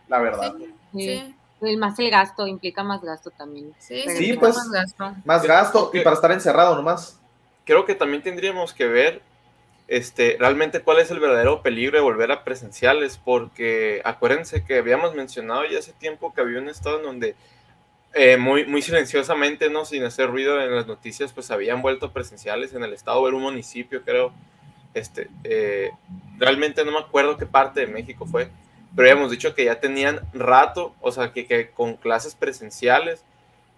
la 0.09 0.19
verdad. 0.19 0.55
Sí, 0.59 0.69
sí. 0.93 1.35
Más 1.77 1.99
el 1.99 2.11
gasto, 2.11 2.47
implica 2.47 2.83
más 2.83 3.03
gasto 3.03 3.31
también. 3.31 3.73
sí, 3.79 4.05
pues. 4.39 4.55
más 4.57 4.71
gasto. 4.71 5.15
Más 5.25 5.43
gasto 5.45 5.91
y 5.95 6.01
para 6.01 6.15
estar 6.15 6.33
encerrado 6.33 6.77
nomás. 6.77 7.19
creo 7.65 7.85
que 7.85 7.95
también 7.95 8.23
tendríamos 8.23 8.75
que 8.75 8.87
ver 8.87 9.23
este, 9.89 10.37
realmente 10.39 10.81
cuál 10.81 11.01
es 11.01 11.11
el 11.11 11.21
verdadero 11.21 11.63
peligro 11.63 11.99
de 11.99 12.03
volver 12.03 12.33
a 12.33 12.45
presenciales, 12.45 13.19
porque 13.23 14.01
acuérdense 14.05 14.65
que 14.65 14.79
habíamos 14.79 15.15
mencionado 15.15 15.65
ya 15.67 15.79
hace 15.79 15.93
tiempo 15.93 16.33
que 16.33 16.41
había 16.41 16.61
un 16.61 16.69
estado 16.69 16.99
en 16.99 17.05
donde 17.05 17.37
eh, 18.15 18.37
muy, 18.37 18.67
muy 18.67 18.83
silenciosamente, 18.83 19.71
no 19.71 19.85
sin 19.85 20.05
hacer 20.05 20.31
ruido 20.31 20.61
en 20.61 20.75
las 20.75 20.87
noticias, 20.87 21.33
pues 21.33 21.51
habían 21.51 21.83
vuelto 21.83 22.13
presenciales 22.13 22.75
en 22.75 22.85
el 22.85 22.93
estado, 22.93 23.27
era 23.27 23.37
un 23.37 23.43
municipio, 23.43 24.03
creo. 24.03 24.33
Este, 24.95 25.29
eh, 25.45 25.91
realmente 26.39 26.85
no 26.85 26.93
me 26.93 26.99
acuerdo 26.99 27.39
qué 27.39 27.47
parte 27.47 27.81
de 27.81 27.87
México 27.87 28.27
fue, 28.27 28.51
pero 28.95 29.11
habíamos 29.11 29.31
dicho 29.31 29.55
que 29.55 29.65
ya 29.65 29.81
tenían 29.81 30.21
rato, 30.33 30.95
o 31.01 31.13
sea, 31.13 31.33
que, 31.33 31.47
que 31.47 31.71
con 31.71 31.97
clases 31.97 32.35
presenciales 32.35 33.25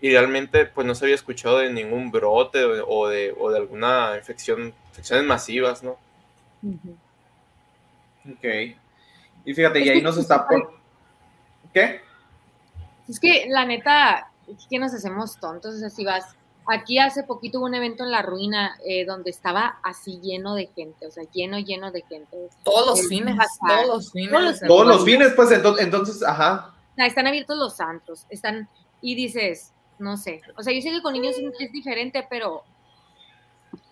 y 0.00 0.10
realmente 0.10 0.66
pues 0.66 0.86
no 0.86 0.94
se 0.94 1.04
había 1.04 1.14
escuchado 1.14 1.58
de 1.58 1.72
ningún 1.72 2.10
brote 2.10 2.64
o, 2.64 2.88
o 2.88 3.08
de, 3.08 3.34
o 3.38 3.50
de 3.50 3.58
alguna 3.58 4.16
infección, 4.16 4.74
infecciones 4.90 5.24
masivas, 5.24 5.82
¿no? 5.82 5.96
Ok. 8.30 8.44
Y 9.44 9.54
fíjate, 9.54 9.80
y 9.80 9.88
ahí 9.88 10.02
nos 10.02 10.16
está 10.16 10.46
por... 10.46 10.74
¿Qué? 11.72 12.00
Es 13.08 13.20
que 13.20 13.46
la 13.48 13.66
neta, 13.66 14.30
es 14.48 14.66
que 14.68 14.78
nos 14.78 14.94
hacemos 14.94 15.38
tontos, 15.38 15.74
o 15.74 15.78
sea, 15.78 15.90
si 15.90 16.04
vas, 16.04 16.36
aquí 16.66 16.98
hace 16.98 17.22
poquito 17.24 17.58
hubo 17.58 17.66
un 17.66 17.74
evento 17.74 18.04
en 18.04 18.10
La 18.10 18.22
Ruina 18.22 18.76
eh, 18.86 19.04
donde 19.04 19.30
estaba 19.30 19.78
así 19.82 20.20
lleno 20.20 20.54
de 20.54 20.66
gente, 20.74 21.06
o 21.06 21.10
sea, 21.10 21.24
lleno, 21.32 21.58
lleno 21.58 21.90
de 21.92 22.02
gente. 22.02 22.48
Todos 22.62 22.98
los 22.98 23.08
fines, 23.08 23.36
pasar. 23.36 23.84
todos 23.84 23.86
los 23.96 24.12
fines. 24.12 24.30
Todos 24.30 24.44
los- 24.44 24.60
de 24.60 24.66
Todos 24.66 24.86
los 24.86 25.04
fines, 25.04 25.32
pues 25.34 25.50
entonces, 25.52 25.84
entonces 25.84 26.22
ajá. 26.22 26.74
Están 26.96 27.26
abiertos 27.26 27.56
los 27.58 27.80
antros, 27.80 28.26
están, 28.30 28.68
y 29.00 29.14
dices, 29.14 29.72
no 29.98 30.16
sé, 30.16 30.40
o 30.56 30.62
sea, 30.62 30.72
yo 30.72 30.80
sé 30.80 30.90
que 30.90 31.02
con 31.02 31.12
niños 31.12 31.36
es 31.58 31.72
diferente, 31.72 32.26
pero 32.30 32.62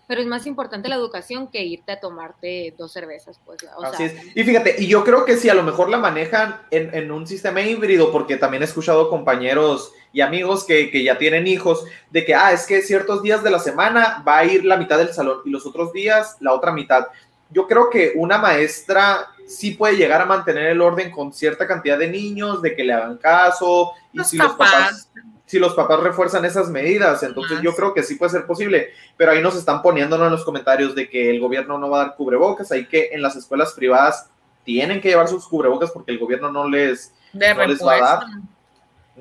pero 0.07 0.21
es 0.21 0.27
más 0.27 0.45
importante 0.45 0.89
la 0.89 0.95
educación 0.95 1.47
que 1.47 1.63
irte 1.63 1.93
a 1.93 1.99
tomarte 1.99 2.73
dos 2.77 2.91
cervezas, 2.91 3.39
pues. 3.45 3.59
O 3.77 3.83
Así 3.83 3.97
sea, 3.97 4.05
es. 4.07 4.35
Y 4.35 4.43
fíjate, 4.43 4.75
y 4.79 4.87
yo 4.87 5.03
creo 5.03 5.25
que 5.25 5.37
si 5.37 5.49
a 5.49 5.53
lo 5.53 5.63
mejor 5.63 5.89
la 5.89 5.97
manejan 5.97 6.61
en, 6.71 6.93
en 6.93 7.11
un 7.11 7.25
sistema 7.25 7.61
híbrido, 7.61 8.11
porque 8.11 8.37
también 8.37 8.63
he 8.63 8.65
escuchado 8.65 9.09
compañeros 9.09 9.91
y 10.11 10.21
amigos 10.21 10.65
que, 10.65 10.91
que 10.91 11.03
ya 11.03 11.17
tienen 11.17 11.47
hijos, 11.47 11.85
de 12.11 12.25
que, 12.25 12.35
ah, 12.35 12.51
es 12.51 12.67
que 12.67 12.81
ciertos 12.81 13.23
días 13.23 13.43
de 13.43 13.49
la 13.49 13.59
semana 13.59 14.23
va 14.27 14.39
a 14.39 14.45
ir 14.45 14.65
la 14.65 14.77
mitad 14.77 14.97
del 14.97 15.13
salón 15.13 15.39
y 15.45 15.49
los 15.49 15.65
otros 15.65 15.91
días 15.93 16.37
la 16.39 16.53
otra 16.53 16.71
mitad. 16.71 17.07
Yo 17.49 17.67
creo 17.67 17.89
que 17.89 18.13
una 18.15 18.37
maestra 18.37 19.27
sí 19.47 19.71
puede 19.71 19.95
llegar 19.95 20.21
a 20.21 20.25
mantener 20.25 20.67
el 20.67 20.81
orden 20.81 21.11
con 21.11 21.33
cierta 21.33 21.67
cantidad 21.67 21.97
de 21.97 22.09
niños, 22.09 22.61
de 22.61 22.75
que 22.75 22.83
le 22.83 22.93
hagan 22.93 23.17
caso, 23.17 23.93
y 24.11 24.17
Los 24.17 24.29
si 24.29 24.37
los 24.37 24.53
papás. 24.53 25.09
Si 25.53 25.59
los 25.59 25.75
papás 25.75 25.99
refuerzan 25.99 26.45
esas 26.45 26.71
medidas, 26.71 27.21
entonces 27.21 27.61
yo 27.61 27.75
creo 27.75 27.93
que 27.93 28.01
sí 28.01 28.15
puede 28.15 28.31
ser 28.31 28.47
posible, 28.47 28.89
pero 29.15 29.31
ahí 29.31 29.39
nos 29.39 29.55
están 29.55 29.83
poniéndonos 29.83 30.25
en 30.25 30.31
los 30.31 30.43
comentarios 30.43 30.95
de 30.95 31.07
que 31.07 31.29
el 31.29 31.39
gobierno 31.39 31.77
no 31.77 31.91
va 31.91 32.01
a 32.01 32.05
dar 32.05 32.15
cubrebocas, 32.15 32.71
ahí 32.71 32.87
que 32.87 33.09
en 33.11 33.21
las 33.21 33.35
escuelas 33.35 33.73
privadas 33.73 34.31
tienen 34.63 34.99
que 34.99 35.09
llevar 35.09 35.27
sus 35.27 35.47
cubrebocas 35.47 35.91
porque 35.91 36.11
el 36.11 36.17
gobierno 36.17 36.51
no 36.51 36.67
les, 36.67 37.13
De 37.33 37.53
no 37.53 37.67
les 37.67 37.85
va 37.85 37.93
a 37.93 37.99
dar. 37.99 38.23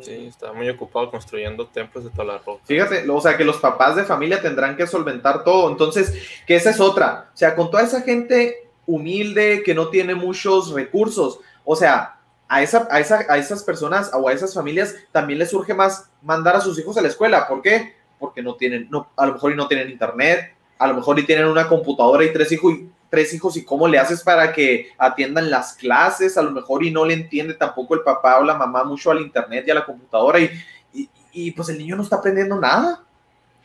Sí, 0.01 0.25
está 0.27 0.55
muy 0.55 0.71
ocupado 0.71 1.11
construyendo 1.11 1.66
templos 1.66 2.05
de 2.05 2.11
toda 2.11 2.25
la 2.25 2.38
ropa. 2.38 2.62
Fíjate, 2.64 3.07
o 3.07 3.21
sea, 3.21 3.37
que 3.37 3.45
los 3.45 3.59
papás 3.59 3.95
de 3.95 4.05
familia 4.05 4.40
tendrán 4.40 4.75
que 4.75 4.87
solventar 4.87 5.45
todo. 5.45 5.68
Entonces, 5.71 6.14
que 6.47 6.57
esa 6.57 6.71
es 6.71 6.81
otra. 6.81 7.29
O 7.35 7.37
sea, 7.37 7.55
con 7.55 7.71
toda 7.71 7.83
esa 7.83 8.01
gente 8.01 8.71
humilde 8.87 9.62
que 9.62 9.75
no 9.75 9.88
tiene 9.88 10.14
muchos 10.14 10.73
recursos, 10.73 11.40
o 11.62 11.77
sea, 11.77 12.22
a, 12.53 12.62
esa, 12.62 12.87
a, 12.91 13.01
esa, 13.01 13.25
a 13.31 13.38
esas 13.38 13.62
personas 13.62 14.11
o 14.12 14.29
a 14.29 14.33
esas 14.33 14.53
familias 14.53 14.95
también 15.11 15.38
les 15.38 15.49
surge 15.49 15.73
más 15.73 16.11
mandar 16.21 16.55
a 16.55 16.61
sus 16.61 16.79
hijos 16.79 16.99
a 16.99 17.01
la 17.01 17.09
escuela. 17.09 17.49
¿Por 17.49 17.62
qué? 17.62 17.95
Porque 18.19 18.43
no 18.43 18.57
tienen, 18.57 18.88
no, 18.91 19.09
a 19.17 19.25
lo 19.25 19.33
mejor 19.33 19.53
y 19.53 19.57
no 19.57 19.69
tienen 19.69 19.88
internet, 19.88 20.55
a 20.79 20.87
lo 20.87 20.95
mejor 20.95 21.19
y 21.19 21.25
tienen 21.25 21.47
una 21.47 21.67
computadora 21.67 22.25
y 22.25 22.33
tres 22.33 22.53
hijos 22.53 22.75
y 22.75 22.91
tres 23.09 23.33
hijos 23.33 23.57
y 23.57 23.65
cómo 23.65 23.88
le 23.88 23.99
haces 23.99 24.23
para 24.23 24.53
que 24.53 24.91
atiendan 24.99 25.51
las 25.51 25.75
clases, 25.75 26.37
a 26.37 26.43
lo 26.43 26.51
mejor 26.51 26.85
y 26.85 26.91
no 26.91 27.07
le 27.07 27.15
entiende 27.15 27.55
tampoco 27.55 27.95
el 27.95 28.03
papá 28.03 28.38
o 28.38 28.45
la 28.45 28.55
mamá 28.55 28.85
mucho 28.85 29.11
al 29.11 29.23
internet 29.23 29.65
y 29.67 29.71
a 29.71 29.75
la 29.75 29.87
computadora 29.87 30.38
y, 30.38 30.51
y, 30.93 31.09
y 31.33 31.51
pues 31.53 31.71
el 31.71 31.79
niño 31.79 31.97
no 31.97 32.03
está 32.03 32.17
aprendiendo 32.17 32.61
nada. 32.61 33.03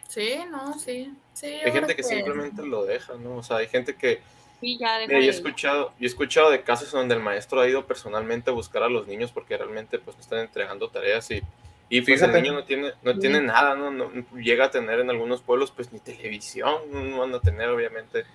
Sí, 0.07 0.39
no, 0.49 0.79
sí. 0.79 1.13
sí 1.33 1.47
Hay 1.47 1.71
gente 1.73 1.93
que 1.93 2.03
simplemente 2.03 2.65
lo 2.65 2.85
deja, 2.85 3.15
¿no? 3.15 3.35
O 3.35 3.43
sea, 3.43 3.57
hay 3.57 3.67
gente 3.67 3.95
que 3.95 4.21
sí, 4.59 4.77
ya 4.79 4.97
deja 4.97 5.07
Mira, 5.07 5.19
yo 5.19 5.27
he 5.27 5.29
escuchado, 5.29 5.93
yo 5.99 6.03
he 6.03 6.05
escuchado 6.05 6.49
de 6.49 6.61
casos 6.61 6.91
donde 6.91 7.15
el 7.15 7.21
maestro 7.21 7.61
ha 7.61 7.67
ido 7.67 7.85
personalmente 7.85 8.49
a 8.49 8.53
buscar 8.53 8.83
a 8.83 8.89
los 8.89 9.07
niños 9.07 9.31
porque 9.31 9.57
realmente 9.57 9.99
pues 9.99 10.15
no 10.15 10.21
están 10.21 10.39
entregando 10.39 10.89
tareas 10.89 11.29
y, 11.31 11.41
y 11.89 12.01
pues, 12.01 12.21
el 12.21 12.33
niño 12.33 12.53
no 12.53 12.63
tiene, 12.65 12.91
no 13.01 13.17
tiene 13.17 13.41
nada, 13.41 13.75
¿no? 13.75 13.91
No 13.91 14.11
llega 14.35 14.65
a 14.65 14.71
tener 14.71 14.99
en 14.99 15.09
algunos 15.09 15.41
pueblos 15.41 15.71
pues 15.71 15.93
ni 15.93 15.99
televisión, 15.99 16.75
no 16.91 17.19
van 17.19 17.33
a 17.33 17.39
tener 17.39 17.69
obviamente. 17.69 18.25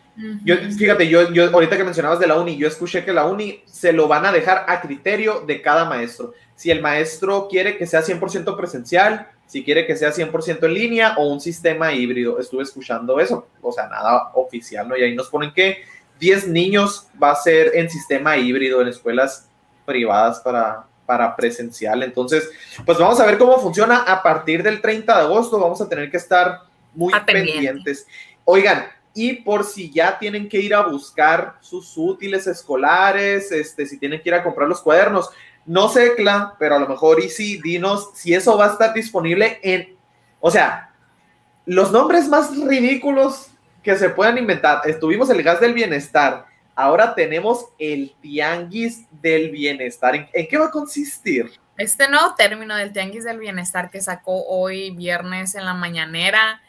Yo, 0.44 0.56
fíjate, 0.56 1.08
yo, 1.08 1.32
yo 1.32 1.50
ahorita 1.50 1.76
que 1.76 1.84
mencionabas 1.84 2.18
de 2.18 2.26
la 2.26 2.38
uni, 2.38 2.56
yo 2.56 2.66
escuché 2.66 3.04
que 3.04 3.12
la 3.12 3.26
uni 3.26 3.62
se 3.66 3.92
lo 3.92 4.08
van 4.08 4.24
a 4.24 4.32
dejar 4.32 4.64
a 4.68 4.80
criterio 4.80 5.40
de 5.40 5.60
cada 5.60 5.84
maestro. 5.84 6.32
Si 6.54 6.70
el 6.70 6.80
maestro 6.80 7.48
quiere 7.48 7.76
que 7.76 7.86
sea 7.86 8.02
100% 8.02 8.56
presencial, 8.56 9.28
si 9.52 9.62
quiere 9.62 9.86
que 9.86 9.96
sea 9.96 10.12
100% 10.12 10.64
en 10.64 10.72
línea 10.72 11.14
o 11.18 11.30
un 11.30 11.38
sistema 11.38 11.92
híbrido. 11.92 12.38
Estuve 12.38 12.62
escuchando 12.62 13.20
eso, 13.20 13.48
o 13.60 13.70
sea, 13.70 13.86
nada 13.86 14.30
oficial, 14.32 14.88
¿no? 14.88 14.96
Y 14.96 15.02
ahí 15.02 15.14
nos 15.14 15.28
ponen 15.28 15.52
que 15.52 15.84
10 16.22 16.46
niños 16.46 17.08
va 17.20 17.32
a 17.32 17.34
ser 17.34 17.72
en 17.74 17.90
sistema 17.90 18.36
híbrido 18.36 18.80
en 18.80 18.86
escuelas 18.86 19.48
privadas 19.84 20.38
para, 20.38 20.84
para 21.04 21.34
presencial. 21.34 22.00
Entonces, 22.04 22.48
pues 22.86 22.96
vamos 22.96 23.18
a 23.18 23.26
ver 23.26 23.38
cómo 23.38 23.58
funciona 23.58 24.04
a 24.04 24.22
partir 24.22 24.62
del 24.62 24.80
30 24.80 25.16
de 25.16 25.22
agosto. 25.24 25.58
Vamos 25.58 25.80
a 25.80 25.88
tener 25.88 26.12
que 26.12 26.18
estar 26.18 26.60
muy 26.94 27.12
pendientes. 27.26 28.06
Oigan, 28.44 28.86
y 29.12 29.32
por 29.32 29.64
si 29.64 29.90
ya 29.90 30.16
tienen 30.16 30.48
que 30.48 30.60
ir 30.60 30.76
a 30.76 30.86
buscar 30.86 31.56
sus 31.60 31.92
útiles 31.96 32.46
escolares, 32.46 33.50
este, 33.50 33.84
si 33.84 33.98
tienen 33.98 34.22
que 34.22 34.28
ir 34.28 34.34
a 34.36 34.44
comprar 34.44 34.68
los 34.68 34.80
cuadernos, 34.80 35.28
no 35.66 35.88
sé, 35.88 36.14
Cla, 36.14 36.54
pero 36.56 36.76
a 36.76 36.78
lo 36.78 36.86
mejor 36.86 37.18
y 37.18 37.30
sí, 37.30 37.60
dinos 37.60 38.10
si 38.14 38.32
eso 38.32 38.56
va 38.56 38.66
a 38.66 38.72
estar 38.72 38.94
disponible 38.94 39.58
en, 39.64 39.96
o 40.38 40.52
sea, 40.52 40.92
los 41.66 41.90
nombres 41.90 42.28
más 42.28 42.56
ridículos 42.56 43.51
que 43.82 43.96
se 43.96 44.08
puedan 44.10 44.38
inventar. 44.38 44.82
Estuvimos 44.84 45.28
el 45.30 45.42
gas 45.42 45.60
del 45.60 45.74
bienestar, 45.74 46.46
ahora 46.74 47.14
tenemos 47.14 47.66
el 47.78 48.14
tianguis 48.20 49.06
del 49.10 49.50
bienestar. 49.50 50.14
¿En, 50.14 50.28
en 50.32 50.48
qué 50.48 50.58
va 50.58 50.66
a 50.66 50.70
consistir? 50.70 51.50
Este 51.78 52.06
nuevo 52.08 52.34
término 52.34 52.76
del 52.76 52.92
Tianguis 52.92 53.24
del 53.24 53.38
Bienestar 53.38 53.90
que 53.90 54.00
sacó 54.00 54.44
hoy 54.46 54.90
viernes 54.90 55.54
en 55.54 55.64
la 55.64 55.72
mañanera, 55.72 56.60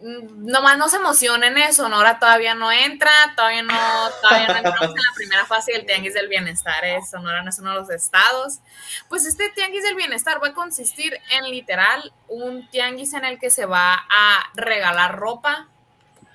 mm, 0.00 0.46
nomás 0.46 0.78
no 0.78 0.88
se 0.88 0.96
emocionen 0.96 1.58
eso, 1.58 1.88
¿no? 1.88 1.96
Ahora 1.96 2.20
todavía 2.20 2.54
no 2.54 2.70
entra, 2.70 3.10
todavía 3.34 3.62
no, 3.64 3.74
todavía 4.22 4.46
no 4.46 4.56
entramos 4.56 4.96
en 4.96 5.02
la 5.02 5.14
primera 5.16 5.44
fase 5.46 5.72
del 5.72 5.84
Tianguis 5.84 6.14
del 6.14 6.28
Bienestar, 6.28 6.84
eh, 6.84 7.00
Sonora 7.10 7.42
no 7.42 7.50
es 7.50 7.58
uno 7.58 7.70
de 7.72 7.80
los 7.80 7.90
estados. 7.90 8.60
Pues 9.08 9.26
este 9.26 9.50
Tianguis 9.50 9.82
del 9.82 9.96
Bienestar 9.96 10.40
va 10.42 10.48
a 10.48 10.54
consistir 10.54 11.18
en 11.32 11.50
literal 11.50 12.12
un 12.28 12.68
tianguis 12.70 13.14
en 13.14 13.24
el 13.24 13.40
que 13.40 13.50
se 13.50 13.66
va 13.66 13.94
a 13.94 14.50
regalar 14.54 15.18
ropa, 15.18 15.68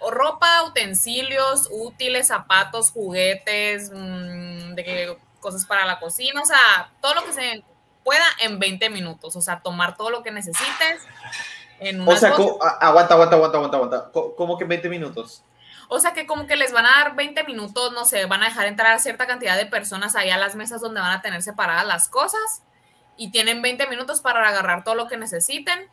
o 0.02 0.12
ropa, 0.12 0.64
utensilios, 0.64 1.70
útiles, 1.72 2.28
zapatos, 2.28 2.92
juguetes, 2.92 3.92
mm, 3.94 4.74
de 4.76 4.84
que 4.84 5.18
cosas 5.40 5.66
para 5.66 5.86
la 5.86 6.00
cocina, 6.00 6.42
o 6.42 6.46
sea, 6.46 6.92
todo 7.02 7.16
lo 7.16 7.24
que 7.24 7.34
se 7.34 7.64
pueda 8.04 8.26
en 8.40 8.60
20 8.60 8.90
minutos, 8.90 9.36
o 9.36 9.42
sea, 9.42 9.62
tomar 9.62 9.96
todo 9.96 10.10
lo 10.10 10.24
que 10.24 10.32
necesites 10.32 11.02
en 11.80 12.08
O 12.08 12.16
sea, 12.16 12.30
aguanta, 12.30 13.16
aguanta, 13.16 13.36
aguanta, 13.36 13.58
aguanta, 13.58 13.78
aguanta. 13.78 14.12
¿Cómo 14.12 14.58
que 14.58 14.66
20 14.66 14.88
minutos? 14.90 15.44
O 15.88 16.00
sea, 16.00 16.14
que 16.14 16.26
como 16.26 16.48
que 16.48 16.56
les 16.56 16.72
van 16.72 16.86
a 16.86 17.04
dar 17.04 17.16
20 17.16 17.44
minutos, 17.44 17.92
no 17.92 18.06
sé, 18.06 18.26
van 18.26 18.44
a 18.44 18.46
dejar 18.46 18.68
entrar 18.68 18.94
a 18.94 19.00
cierta 19.00 19.28
cantidad 19.28 19.58
de 19.58 19.66
personas 19.66 20.16
ahí 20.16 20.30
a 20.30 20.38
las 20.38 20.56
mesas 20.56 20.80
donde 20.80 21.02
van 21.02 21.12
a 21.12 21.22
tener 21.22 21.42
separadas 21.42 21.86
las 21.86 22.08
cosas 22.08 22.64
y 23.18 23.32
tienen 23.32 23.62
20 23.62 23.88
minutos 23.88 24.22
para 24.22 24.48
agarrar 24.48 24.84
todo 24.84 24.96
lo 24.96 25.08
que 25.08 25.18
necesiten 25.18 25.90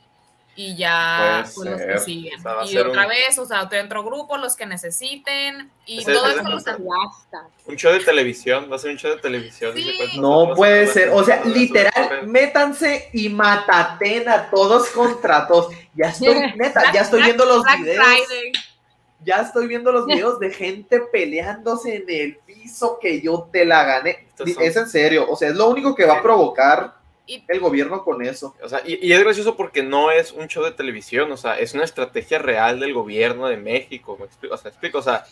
y 0.61 0.75
ya 0.75 1.45
pues, 1.55 1.71
los 1.71 1.81
que 1.81 1.99
siguen. 2.01 2.41
O 2.45 2.67
sea, 2.67 2.73
y 2.73 2.79
otra 2.79 3.03
un- 3.03 3.09
vez, 3.11 3.39
o 3.39 3.47
sea, 3.47 3.63
otro 3.63 4.03
grupo, 4.03 4.37
los 4.39 4.57
que 4.57 4.67
necesiten 4.67 5.71
y 5.87 6.01
Ese- 6.01 6.13
todo 6.13 6.27
ese 6.27 6.41
eso 6.41 6.49
es 6.49 6.65
los. 6.81 7.49
Un 7.65 7.77
show 7.77 7.93
de 7.93 8.01
televisión, 8.01 8.69
va 8.69 8.75
a 8.75 8.79
ser 8.81 8.91
un 8.91 8.97
show 8.99 9.13
de 9.15 9.19
televisión. 9.19 9.73
Sí. 9.73 9.85
dice, 9.85 9.97
pues, 9.99 10.17
No 10.17 10.55
puede 10.57 10.89
ser, 10.89 11.11
o 11.11 11.23
sea, 11.23 11.45
literal, 11.45 12.27
métanse 12.27 13.09
y 13.13 13.29
mataten 13.29 14.29
a 14.29 14.51
todos 14.51 14.89
contra 14.89 15.47
todos. 15.47 15.73
Ya 15.95 16.09
estoy, 16.09 16.35
neta, 16.57 16.93
ya 16.93 17.03
estoy 17.03 17.23
viendo 17.23 17.45
los 17.45 17.63
videos, 17.79 18.05
ya 19.25 19.43
estoy 19.43 19.69
viendo 19.69 19.93
los 19.93 20.07
videos 20.07 20.41
de 20.41 20.51
gente 20.51 21.03
peleándose 21.13 21.99
en 21.99 22.05
el 22.09 22.37
piso 22.39 22.99
que 23.01 23.21
yo 23.21 23.49
te 23.53 23.65
la 23.65 23.85
gané. 23.85 24.27
Es 24.61 24.77
en 24.77 24.89
serio, 24.89 25.31
o 25.31 25.37
sea, 25.37 25.51
es 25.51 25.55
lo 25.55 25.69
único 25.69 25.95
que 25.95 26.05
va 26.05 26.15
a 26.19 26.23
provocar 26.23 26.98
Y- 27.29 27.45
el 27.47 27.61
gobierno 27.61 28.03
con 28.03 28.25
eso. 28.25 28.57
O 28.63 28.69
sea, 28.69 28.81
y, 28.85 29.07
y 29.07 29.13
es 29.13 29.21
gracioso 29.21 29.55
porque 29.57 29.83
no 29.83 30.11
es 30.11 30.33
un 30.33 30.49
show 30.49 30.65
de 30.65 30.73
televisión, 30.73 31.31
o 31.31 31.37
sea, 31.37 31.59
es 31.59 31.75
una 31.75 31.85
estrategia 31.85 32.39
real 32.39 32.81
del 32.81 32.95
gobierno 32.95 33.47
de 33.47 33.59
México, 33.59 34.17
me 34.19 34.27
explico, 34.27 34.55
o 34.55 34.59
sea, 34.59 34.71
explico, 34.71 34.99
o 34.99 35.03
sea, 35.03 35.25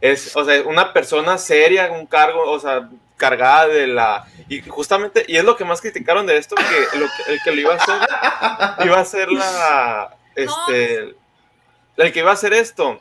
es, 0.00 0.34
o 0.36 0.44
sea, 0.44 0.62
una 0.62 0.92
persona 0.92 1.36
seria, 1.36 1.90
un 1.90 2.06
cargo, 2.06 2.50
o 2.50 2.58
sea, 2.58 2.88
cargada 3.16 3.66
de 3.66 3.86
la, 3.86 4.26
y 4.48 4.62
justamente, 4.62 5.24
y 5.28 5.36
es 5.36 5.44
lo 5.44 5.56
que 5.56 5.64
más 5.66 5.80
criticaron 5.82 6.24
de 6.26 6.38
esto, 6.38 6.54
que, 6.54 6.98
lo 6.98 7.06
que 7.06 7.32
el 7.32 7.38
que 7.42 7.52
lo 7.52 7.60
iba 7.60 7.74
a 7.74 7.76
hacer, 7.76 8.86
iba 8.86 8.98
a 8.98 9.04
ser 9.04 9.30
la, 9.30 10.16
este, 10.36 11.14
el 11.96 12.12
que 12.12 12.20
iba 12.20 12.30
a 12.30 12.34
hacer 12.34 12.54
esto, 12.54 12.98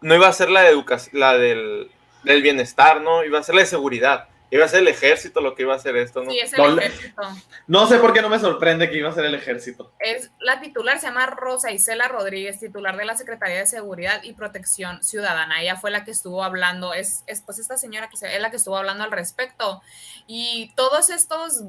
no 0.00 0.14
iba 0.14 0.26
a 0.26 0.32
ser 0.32 0.50
la 0.50 0.62
de 0.62 0.70
educación, 0.70 1.20
la 1.20 1.36
del, 1.36 1.90
del 2.24 2.42
bienestar, 2.42 3.00
¿no? 3.00 3.24
Iba 3.24 3.38
a 3.38 3.42
ser 3.42 3.54
la 3.54 3.60
de 3.60 3.66
seguridad, 3.66 4.28
iba 4.50 4.64
a 4.64 4.68
ser 4.68 4.80
el 4.80 4.88
ejército 4.88 5.40
lo 5.40 5.54
que 5.54 5.62
iba 5.62 5.74
a 5.74 5.76
hacer 5.76 5.96
esto, 5.96 6.22
¿no? 6.22 6.30
Sí, 6.30 6.38
es 6.38 6.52
el 6.52 6.58
No 6.58 6.78
ejército. 6.80 7.22
No 7.66 7.86
sé 7.86 7.98
por 7.98 8.12
qué 8.12 8.22
no 8.22 8.28
me 8.28 8.38
sorprende 8.38 8.88
que 8.90 8.96
iba 8.96 9.08
a 9.10 9.12
ser 9.12 9.24
el 9.24 9.34
ejército. 9.34 9.92
Es 10.00 10.30
la 10.40 10.60
titular, 10.60 10.98
se 10.98 11.06
llama 11.06 11.26
Rosa 11.26 11.70
Isela 11.70 12.08
Rodríguez, 12.08 12.58
titular 12.60 12.96
de 12.96 13.04
la 13.04 13.16
Secretaría 13.16 13.58
de 13.58 13.66
Seguridad 13.66 14.22
y 14.22 14.32
Protección 14.32 15.02
Ciudadana. 15.02 15.60
Ella 15.62 15.76
fue 15.76 15.90
la 15.90 16.04
que 16.04 16.10
estuvo 16.10 16.42
hablando, 16.44 16.94
es, 16.94 17.24
es 17.26 17.42
pues 17.42 17.58
esta 17.58 17.76
señora 17.76 18.08
que 18.08 18.16
se- 18.16 18.34
es 18.34 18.40
la 18.40 18.50
que 18.50 18.56
estuvo 18.56 18.76
hablando 18.76 19.04
al 19.04 19.10
respecto. 19.12 19.82
Y 20.26 20.72
todos 20.76 21.10
estos 21.10 21.62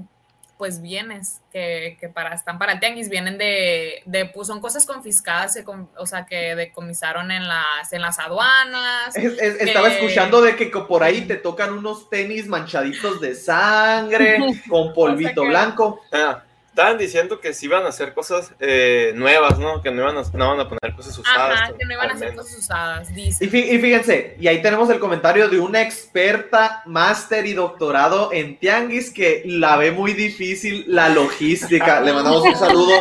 pues 0.60 0.82
bienes 0.82 1.40
que, 1.54 1.98
que 2.02 2.10
para, 2.10 2.36
están 2.36 2.60
para 2.60 2.74
el 2.74 2.80
tianguis 2.82 3.08
vienen 3.10 3.38
de, 3.38 4.04
de 4.06 4.26
pues 4.26 4.46
son 4.48 4.60
cosas 4.60 4.86
confiscadas, 4.86 5.58
o 5.98 6.06
sea, 6.06 6.26
que 6.26 6.54
decomisaron 6.54 7.32
en 7.32 7.48
las, 7.48 7.92
en 7.94 8.02
las 8.02 8.20
aduanas. 8.20 9.16
Es- 9.16 9.40
es- 9.42 9.62
estaba 9.62 9.88
escuchando 9.88 10.42
de 10.42 10.58
que 10.58 10.66
por 10.68 11.02
ahí 11.02 11.22
te 11.22 11.38
tocan 11.38 11.72
unos 11.72 12.10
tenis 12.10 12.46
manchaditos 12.48 13.22
de 13.22 13.36
sangre, 13.36 14.38
con 14.70 14.94
polvito 14.94 15.44
que- 15.44 15.48
blanco. 15.48 16.02
Ah, 16.12 16.44
estaban 16.70 16.98
diciendo 16.98 17.40
que 17.42 17.54
sí 17.54 17.66
iban 17.66 17.86
a 17.86 17.90
hacer 17.90 18.14
cosas 18.14 18.52
eh, 18.60 19.12
nuevas, 19.16 19.60
¿no? 19.60 19.82
Que 19.82 19.92
no 19.92 20.02
iban 20.02 20.18
a, 20.18 20.24
no 20.34 20.50
van 20.50 20.60
a 20.62 20.70
poner 20.70 20.96
cosas 20.96 21.18
usadas. 21.18 21.60
Ajá, 21.60 21.74
que 21.78 21.86
no 21.86 21.94
iban 21.94 22.10
a 22.12 22.14
menos. 22.14 22.36
cosas 22.46 22.58
usadas, 22.60 23.10
Y, 23.12 23.14
dice. 23.16 23.50
fí- 23.50 23.74
y 23.74 23.80
fíjense, 23.80 24.38
y 24.40 24.48
ahí 24.48 24.62
tenemos 24.62 24.90
el 24.90 25.00
comentario 25.00 25.50
de 25.50 25.60
una 25.60 25.82
experta, 25.82 26.82
máster 26.86 27.46
y 27.46 27.54
doctorado 27.54 28.32
en 28.32 28.58
tianguis 28.58 29.12
que 29.12 29.44
la 29.46 29.76
ve 29.78 29.92
muy 29.92 30.14
difícil 30.14 30.86
la 30.88 31.10
logística. 31.10 32.00
Le 32.02 32.14
mandamos 32.14 32.44
un 32.44 32.56
saludo 32.56 32.94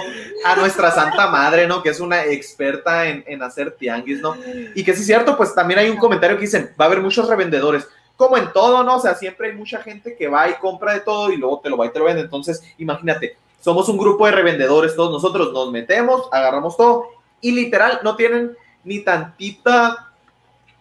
a 0.44 0.56
nuestra 0.56 0.90
santa 0.90 1.28
madre, 1.28 1.66
¿no? 1.66 1.82
Que 1.82 1.90
es 1.90 2.00
una 2.00 2.24
experta 2.24 3.06
en, 3.08 3.22
en 3.26 3.42
hacer 3.42 3.72
tianguis, 3.72 4.20
¿no? 4.20 4.36
Y 4.74 4.82
que 4.84 4.94
sí 4.94 5.00
es 5.00 5.06
cierto, 5.06 5.36
pues 5.36 5.54
también 5.54 5.80
hay 5.80 5.88
un 5.90 5.96
comentario 5.96 6.36
que 6.36 6.42
dicen, 6.42 6.72
va 6.80 6.84
a 6.84 6.88
haber 6.88 7.00
muchos 7.00 7.28
revendedores. 7.28 7.86
Como 8.16 8.36
en 8.36 8.52
todo, 8.52 8.82
¿no? 8.82 8.96
O 8.96 9.00
sea, 9.00 9.14
siempre 9.14 9.48
hay 9.48 9.54
mucha 9.54 9.80
gente 9.80 10.16
que 10.16 10.26
va 10.26 10.48
y 10.48 10.54
compra 10.54 10.92
de 10.94 11.00
todo 11.00 11.32
y 11.32 11.36
luego 11.36 11.60
te 11.60 11.70
lo 11.70 11.76
va 11.76 11.86
y 11.86 11.90
te 11.90 12.00
lo 12.00 12.04
vende. 12.04 12.22
Entonces, 12.22 12.62
imagínate, 12.78 13.36
somos 13.60 13.88
un 13.88 13.98
grupo 13.98 14.26
de 14.26 14.32
revendedores, 14.32 14.94
todos 14.96 15.10
nosotros 15.10 15.52
nos 15.52 15.70
metemos, 15.70 16.28
agarramos 16.32 16.76
todo 16.76 17.06
y 17.40 17.52
literal 17.52 18.00
no 18.02 18.16
tienen 18.16 18.56
ni 18.84 19.00
tantita 19.00 20.12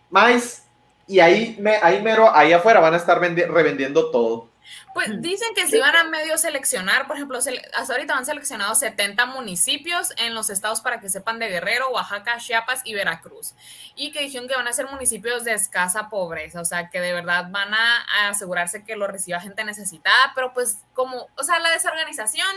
maíz 0.09 0.63
y 1.07 1.19
ahí, 1.19 1.55
me, 1.59 1.77
ahí 1.81 2.01
mero, 2.01 2.29
ahí 2.33 2.51
afuera 2.53 2.79
van 2.79 2.93
a 2.93 2.97
estar 2.97 3.19
vendi- 3.21 3.47
revendiendo 3.47 4.11
todo. 4.11 4.46
Pues 4.93 5.21
dicen 5.21 5.49
que 5.55 5.67
si 5.67 5.79
van 5.79 5.95
a 5.95 6.03
medio 6.05 6.37
seleccionar, 6.37 7.07
por 7.07 7.15
ejemplo, 7.15 7.37
hasta 7.37 7.93
ahorita 7.93 8.17
han 8.17 8.25
seleccionado 8.25 8.73
70 8.75 9.25
municipios 9.27 10.11
en 10.17 10.33
los 10.33 10.49
estados 10.49 10.81
para 10.81 10.99
que 10.99 11.09
sepan 11.09 11.39
de 11.39 11.47
Guerrero, 11.49 11.89
Oaxaca, 11.89 12.37
Chiapas 12.37 12.81
y 12.83 12.93
Veracruz. 12.93 13.53
Y 13.95 14.11
que 14.11 14.21
dijeron 14.21 14.47
que 14.47 14.55
van 14.55 14.67
a 14.67 14.73
ser 14.73 14.87
municipios 14.87 15.43
de 15.43 15.53
escasa 15.53 16.09
pobreza, 16.09 16.61
o 16.61 16.65
sea, 16.65 16.89
que 16.89 16.99
de 16.99 17.13
verdad 17.13 17.47
van 17.49 17.73
a, 17.73 18.29
asegurarse 18.29 18.83
que 18.83 18.95
lo 18.95 19.07
reciba 19.07 19.39
gente 19.39 19.63
necesitada, 19.63 20.31
pero 20.35 20.53
pues 20.53 20.79
como, 20.93 21.27
o 21.37 21.43
sea, 21.43 21.59
la 21.59 21.71
desorganización 21.71 22.47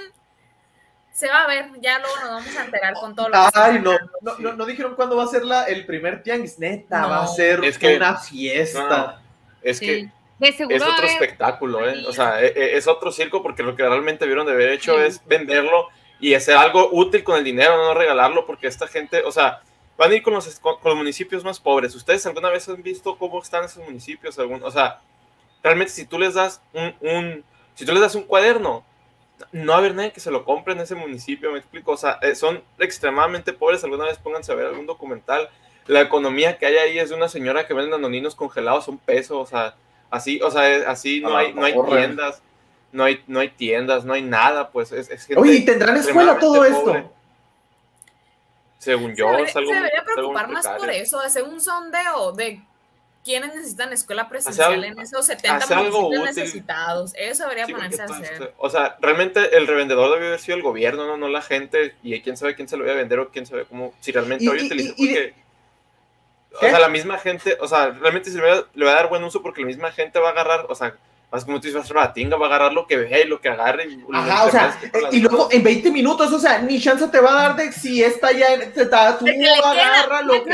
se 1.13 1.29
va 1.29 1.43
a 1.43 1.47
ver, 1.47 1.71
ya 1.81 1.99
luego 1.99 2.15
nos 2.17 2.29
vamos 2.31 2.57
a 2.57 2.65
enterar 2.65 2.95
con 2.95 3.15
todo 3.15 3.29
lo 3.29 3.35
que 3.35 3.51
Ay, 3.55 3.81
no, 3.81 3.93
no, 4.23 4.39
no, 4.39 4.53
no 4.55 4.65
dijeron 4.65 4.95
cuándo 4.95 5.17
va 5.17 5.25
a 5.25 5.27
ser 5.29 5.45
la, 5.45 5.65
el 5.65 5.85
primer 5.85 6.23
tianguis, 6.23 6.59
neta, 6.59 7.01
No. 7.01 7.11
va 7.11 7.25
a 7.25 7.27
ser 7.27 7.65
Es 7.65 7.79
que- 7.79 7.97
una 7.97 8.17
fiesta. 8.17 8.81
No, 8.87 9.23
es 9.63 9.79
Sí. 9.79 9.87
que 9.87 10.13
De 10.41 10.53
seguro 10.53 10.75
es 10.77 10.83
otro 10.83 11.07
espectáculo, 11.07 11.89
¿eh? 11.89 12.03
O 12.09 12.13
sea, 12.13 12.43
e- 12.43 12.47
e- 12.57 12.77
es 12.77 12.89
otro 12.89 13.13
circo 13.13 13.43
porque 13.43 13.63
lo 13.63 13.77
que 13.77 13.83
realmente 13.87 14.27
vieron 14.27 14.47
de 14.47 14.53
haber 14.53 14.71
hecho 14.71 14.95
Sí. 14.97 15.03
es 15.07 15.27
venderlo 15.27 15.89
y 16.19 16.35
hacer 16.35 16.57
algo 16.57 16.89
útil 16.93 17.23
con 17.23 17.37
el 17.39 17.45
dinero, 17.45 17.77
no 17.77 17.95
regalarlo, 17.95 18.47
porque 18.47 18.67
esta 18.67 18.87
gente, 18.89 19.23
o 19.23 19.31
sea, 19.33 19.61
van 19.97 20.11
a 20.11 20.15
ir 20.15 20.23
con 20.23 20.33
los, 20.35 20.59
con 20.61 20.77
los 20.83 20.97
municipios 20.97 21.45
más 21.45 21.61
pobres. 21.61 21.95
¿Ustedes 21.95 22.25
alguna 22.27 22.49
vez 22.51 22.69
han 22.69 22.83
visto 22.83 23.17
cómo 23.19 23.41
están 23.43 23.65
esos 23.65 23.85
municipios? 23.85 24.39
Algún, 24.39 24.63
o 24.63 24.71
sea, 24.71 25.01
realmente 25.63 25.93
si 25.93 26.07
tú 26.07 26.19
les 26.19 26.35
das 26.35 26.63
un, 26.73 26.95
un- 27.01 27.45
si 27.75 27.85
tú 27.85 27.93
les 27.93 28.01
das 28.01 28.15
un 28.15 28.23
cuaderno, 28.25 28.85
no 29.53 29.73
va 29.73 29.77
a 29.77 29.79
haber 29.79 29.95
nadie 29.95 30.13
que 30.13 30.21
se 30.21 30.31
lo 30.31 30.45
compre 30.45 30.73
en 30.75 30.81
ese 30.81 30.95
municipio, 30.95 31.51
me 31.53 31.59
explico. 31.59 31.93
O 31.93 31.97
sea, 31.97 32.19
eh, 32.23 32.35
son 32.35 32.63
extremadamente 32.79 33.53
pobres. 33.55 33.83
Alguna 33.85 34.05
vez 34.05 34.19
pónganse 34.19 34.53
a 34.53 34.55
ver 34.55 34.67
algún 34.67 34.87
documental. 34.87 35.49
La 35.87 36.01
economía 36.03 36.59
que 36.59 36.67
hay 36.67 36.77
ahí 36.77 36.99
es 36.99 37.09
de 37.11 37.15
una 37.17 37.29
señora 37.29 37.67
que 37.67 37.73
vende 37.75 37.95
anoninos 37.97 38.35
congelados 38.35 38.87
a 38.87 38.91
un 38.91 38.99
peso, 38.99 39.39
o 39.41 39.47
sea, 39.47 39.75
así, 40.11 40.41
o 40.43 40.51
sea, 40.51 40.91
así 40.91 41.21
no 41.21 41.37
hay, 41.37 41.53
no 41.55 41.65
hay 41.65 41.75
tiendas, 41.89 42.43
no 42.93 43.05
hay, 43.05 43.23
no 43.27 43.41
hay 43.41 43.49
tiendas, 43.51 44.05
no 44.05 44.13
hay 44.13 44.23
nada, 44.23 44.71
pues 44.71 44.93
es, 44.93 45.09
es 45.11 45.25
gente 45.27 45.41
Oye, 45.41 45.55
¿y 45.55 45.65
tendrán 45.65 45.97
escuela 45.97 46.39
todo 46.39 46.65
esto? 46.65 47.11
Según 48.79 49.11
Se 49.11 49.17
yo, 49.17 49.27
debería, 49.27 49.47
es 49.51 49.57
algo 49.57 49.69
se 49.71 49.75
debería 49.77 50.05
preocupar 50.05 50.49
más 50.49 50.67
por 50.69 50.91
eso, 50.91 51.21
hacer 51.21 51.43
un 51.45 51.61
sondeo 51.61 52.33
de 52.33 52.63
quiénes 53.23 53.55
necesitan 53.55 53.93
escuela 53.93 54.29
presencial 54.31 54.73
algo- 54.73 54.85
en 54.87 54.99
esos 54.99 55.27
70 55.27 55.57
hacer 55.59 55.77
algo 55.77 56.01
municipios 56.05 56.37
necesitados. 56.37 57.13
Eso 57.15 57.43
debería 57.43 57.67
Sí, 57.67 57.73
ponerse 57.75 58.01
a 58.01 58.07
hacer. 58.07 58.55
O 58.57 58.71
sea, 58.71 58.97
realmente 59.03 59.55
el 59.59 59.67
revendedor 59.67 60.11
debió 60.15 60.29
haber 60.29 60.41
sido 60.41 60.57
el 60.57 60.63
gobierno, 60.63 61.07
no, 61.07 61.19
no 61.19 61.29
la 61.29 61.43
gente, 61.43 61.95
y 62.03 62.19
quién 62.23 62.39
sabe 62.39 62.55
quién 62.55 62.69
se 62.69 62.79
lo 62.79 62.85
iba 62.85 62.95
a 62.95 62.97
vender 62.97 63.19
o 63.19 63.29
quién 63.29 63.45
sabe 63.45 63.67
cómo, 63.67 63.93
si 64.01 64.13
realmente 64.13 64.45
Y- 64.45 64.47
lo 64.47 64.53
voy 64.53 64.61
a 64.61 64.63
y- 64.63 64.67
utilizar, 64.67 64.95
y- 64.97 65.05
y- 65.05 65.09
porque, 65.15 65.35
¿Qué? 66.59 66.67
o 66.67 66.71
sea, 66.71 66.79
la 66.81 66.89
misma 66.89 67.19
gente, 67.19 67.57
o 67.61 67.69
sea, 67.69 67.91
realmente 67.91 68.31
se 68.31 68.39
le 68.39 68.43
va, 68.51 68.57
a- 68.59 68.65
le 68.75 68.85
va 68.85 68.91
a 68.93 68.95
dar 68.97 69.09
buen 69.09 69.23
uso 69.23 69.41
porque 69.43 69.61
la 69.61 69.69
misma 69.69 69.93
gente 69.93 70.19
va 70.19 70.29
a 70.29 70.33
agarrar, 70.33 70.67
o 70.69 70.75
sea, 70.75 70.95
más 71.31 71.45
como 71.45 71.59
tú 71.61 71.69
dices, 71.69 71.77
va 71.79 71.85
a 71.85 71.87
ser 71.87 71.97
una 71.97 72.13
tinga, 72.13 72.37
va 72.37 72.47
a 72.47 72.49
agarrar 72.49 72.73
lo 72.73 72.87
que 72.89 72.97
vea 72.97 73.21
y 73.21 73.29
lo 73.29 73.41
que 73.41 73.49
agarre. 73.49 73.85
y 73.89 74.05
Ajá, 74.13 74.45
o 74.47 74.51
sea, 74.51 74.77
eh, 74.83 74.99
y 75.13 75.21
luego 75.21 75.49
en 75.53 75.63
20 75.63 75.91
minutos, 75.93 76.33
o 76.33 76.39
sea, 76.41 76.59
ni 76.59 76.81
chance 76.81 77.07
te 77.07 77.21
va 77.21 77.31
a 77.31 77.43
dar 77.49 77.57
de 77.57 77.71
si 77.73 78.03
está 78.03 78.33
ya, 78.33 78.55
en- 78.55 78.73
te 78.73 78.83
está, 78.83 79.17
tú 79.17 79.27
agarra 79.65 80.23
lo 80.23 80.33
que 80.45 80.51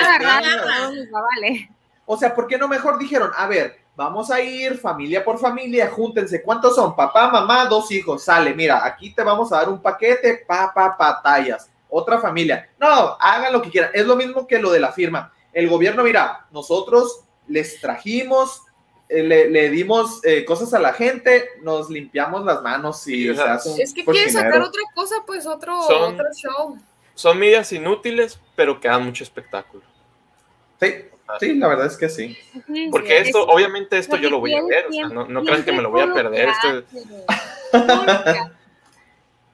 vale. 1.11 1.71
O 2.05 2.17
sea, 2.17 2.35
¿por 2.35 2.47
qué 2.47 2.59
no 2.59 2.69
mejor 2.69 2.99
dijeron, 2.99 3.31
a 3.37 3.47
ver, 3.47 3.79
vamos 3.97 4.31
a 4.31 4.41
ir 4.41 4.79
familia 4.79 5.25
por 5.25 5.39
familia, 5.39 5.89
júntense, 5.91 6.43
¿cuántos 6.43 6.75
son? 6.77 6.95
Papá, 6.95 7.29
mamá, 7.29 7.65
dos 7.65 7.91
hijos, 7.91 8.23
sale, 8.23 8.55
mira, 8.55 8.85
aquí 8.85 9.15
te 9.15 9.23
vamos 9.23 9.51
a 9.53 9.57
dar 9.57 9.69
un 9.71 9.81
paquete, 9.81 10.45
papá, 10.47 10.95
patallas, 10.97 11.71
otra 11.89 12.21
familia. 12.21 12.69
No, 12.79 13.17
hagan 13.19 13.53
lo 13.53 13.63
que 13.63 13.71
quieran, 13.71 13.91
es 13.95 14.05
lo 14.07 14.15
mismo 14.15 14.47
que 14.47 14.59
lo 14.59 14.71
de 14.71 14.81
la 14.81 14.93
firma. 14.93 15.33
El 15.57 15.71
gobierno, 15.71 16.03
mira, 16.05 16.47
nosotros 16.51 17.21
les 17.49 17.81
trajimos, 17.81 18.61
eh, 19.09 19.23
le, 19.23 19.49
le 19.49 19.71
dimos 19.71 20.23
eh, 20.23 20.45
cosas 20.45 20.75
a 20.75 20.79
la 20.79 20.93
gente, 20.93 21.49
nos 21.63 21.89
limpiamos 21.89 22.45
las 22.45 22.61
manos 22.61 23.09
y 23.09 23.23
Sí, 23.23 23.31
o 23.31 23.35
se 23.35 23.43
sea, 23.43 23.55
hace 23.55 23.69
un 23.71 23.81
Es 23.81 23.95
que 23.95 24.05
quieren 24.05 24.31
sacar 24.31 24.61
otra 24.61 24.83
cosa, 24.95 25.15
pues 25.27 25.47
otro, 25.47 25.81
Son- 25.85 26.13
otro 26.15 26.27
show. 26.35 26.77
Son 27.15 27.39
medidas 27.39 27.73
inútiles, 27.73 28.39
pero 28.55 28.79
que 28.79 28.89
dan 28.89 29.03
mucho 29.03 29.25
espectáculo. 29.25 29.83
Sí, 30.79 30.93
sí, 31.41 31.55
la 31.55 31.69
verdad 31.69 31.87
es 31.87 31.97
que 31.97 32.11
sí. 32.11 32.37
Porque 32.91 33.23
sí, 33.23 33.29
esto, 33.29 33.47
es- 33.49 33.55
obviamente 33.55 33.97
esto 33.97 34.17
yo 34.19 34.29
lo 34.29 34.41
voy 34.41 34.53
a 34.55 34.63
ver, 34.63 34.89
o 34.89 34.93
sea, 34.93 35.09
no, 35.09 35.27
no 35.27 35.43
crean 35.43 35.65
que 35.65 35.73
me 35.73 35.81
lo 35.81 35.91
voy 35.91 36.03
a 36.03 36.13
perder. 36.13 36.51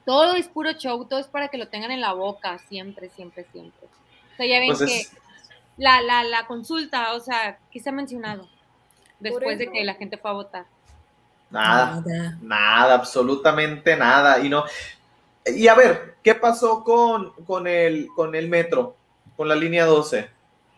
todo 0.05 0.25
Esto, 0.25 0.35
es 0.35 0.47
puro 0.49 0.73
show, 0.73 1.05
todo 1.05 1.19
es 1.21 1.27
para 1.27 1.47
que 1.47 1.57
lo 1.57 1.69
tengan 1.69 1.91
en 1.91 2.01
la 2.01 2.11
boca, 2.11 2.59
siempre, 2.67 3.09
siempre, 3.15 3.45
siempre. 3.53 3.87
O 4.33 4.35
sea, 4.35 4.45
ya 4.45 4.59
ven 4.59 4.67
Pues 4.67 4.79
que 4.79 4.99
es- 4.99 5.11
la, 5.77 6.01
la, 6.01 6.23
la 6.23 6.45
consulta, 6.47 7.13
o 7.13 7.19
sea, 7.19 7.57
¿qué 7.71 7.79
se 7.79 7.89
ha 7.89 7.93
mencionado? 7.93 8.47
Después 9.19 9.57
de 9.57 9.71
que 9.71 9.83
la 9.83 9.93
gente 9.95 10.17
fue 10.17 10.31
a 10.31 10.33
votar. 10.33 10.65
Nada. 11.49 12.37
Nada, 12.41 12.95
absolutamente 12.95 13.95
nada. 13.95 14.39
Y 14.39 14.49
no. 14.49 14.63
Y 15.45 15.67
a 15.67 15.75
ver, 15.75 16.15
¿qué 16.23 16.35
pasó 16.35 16.83
con, 16.83 17.31
con, 17.45 17.67
el, 17.67 18.07
con 18.15 18.33
el 18.35 18.49
metro? 18.49 18.95
Con 19.37 19.47
la 19.47 19.55
línea 19.55 19.85
12. 19.85 20.29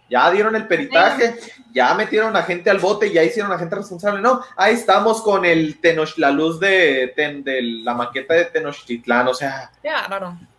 Ya 0.10 0.29
dieron 0.29 0.55
el 0.55 0.67
peritaje, 0.67 1.36
ya 1.73 1.93
metieron 1.95 2.36
a 2.36 2.43
gente 2.43 2.69
al 2.69 2.77
bote, 2.77 3.12
ya 3.12 3.23
hicieron 3.23 3.51
a 3.51 3.58
gente 3.58 3.75
responsable. 3.75 4.21
No, 4.21 4.39
ahí 4.55 4.75
estamos 4.75 5.21
con 5.23 5.45
el 5.45 5.79
Tenoch, 5.81 6.15
la 6.17 6.29
luz 6.29 6.60
de, 6.60 7.12
ten- 7.15 7.43
de 7.43 7.62
la 7.62 7.95
maqueta 7.95 8.36
de 8.36 8.45
Tenochtitlán. 8.45 9.27
O 9.27 9.34
sea, 9.34 9.71
Ya, 9.84 10.05
claro. 10.05 10.27
Son- 10.27 10.54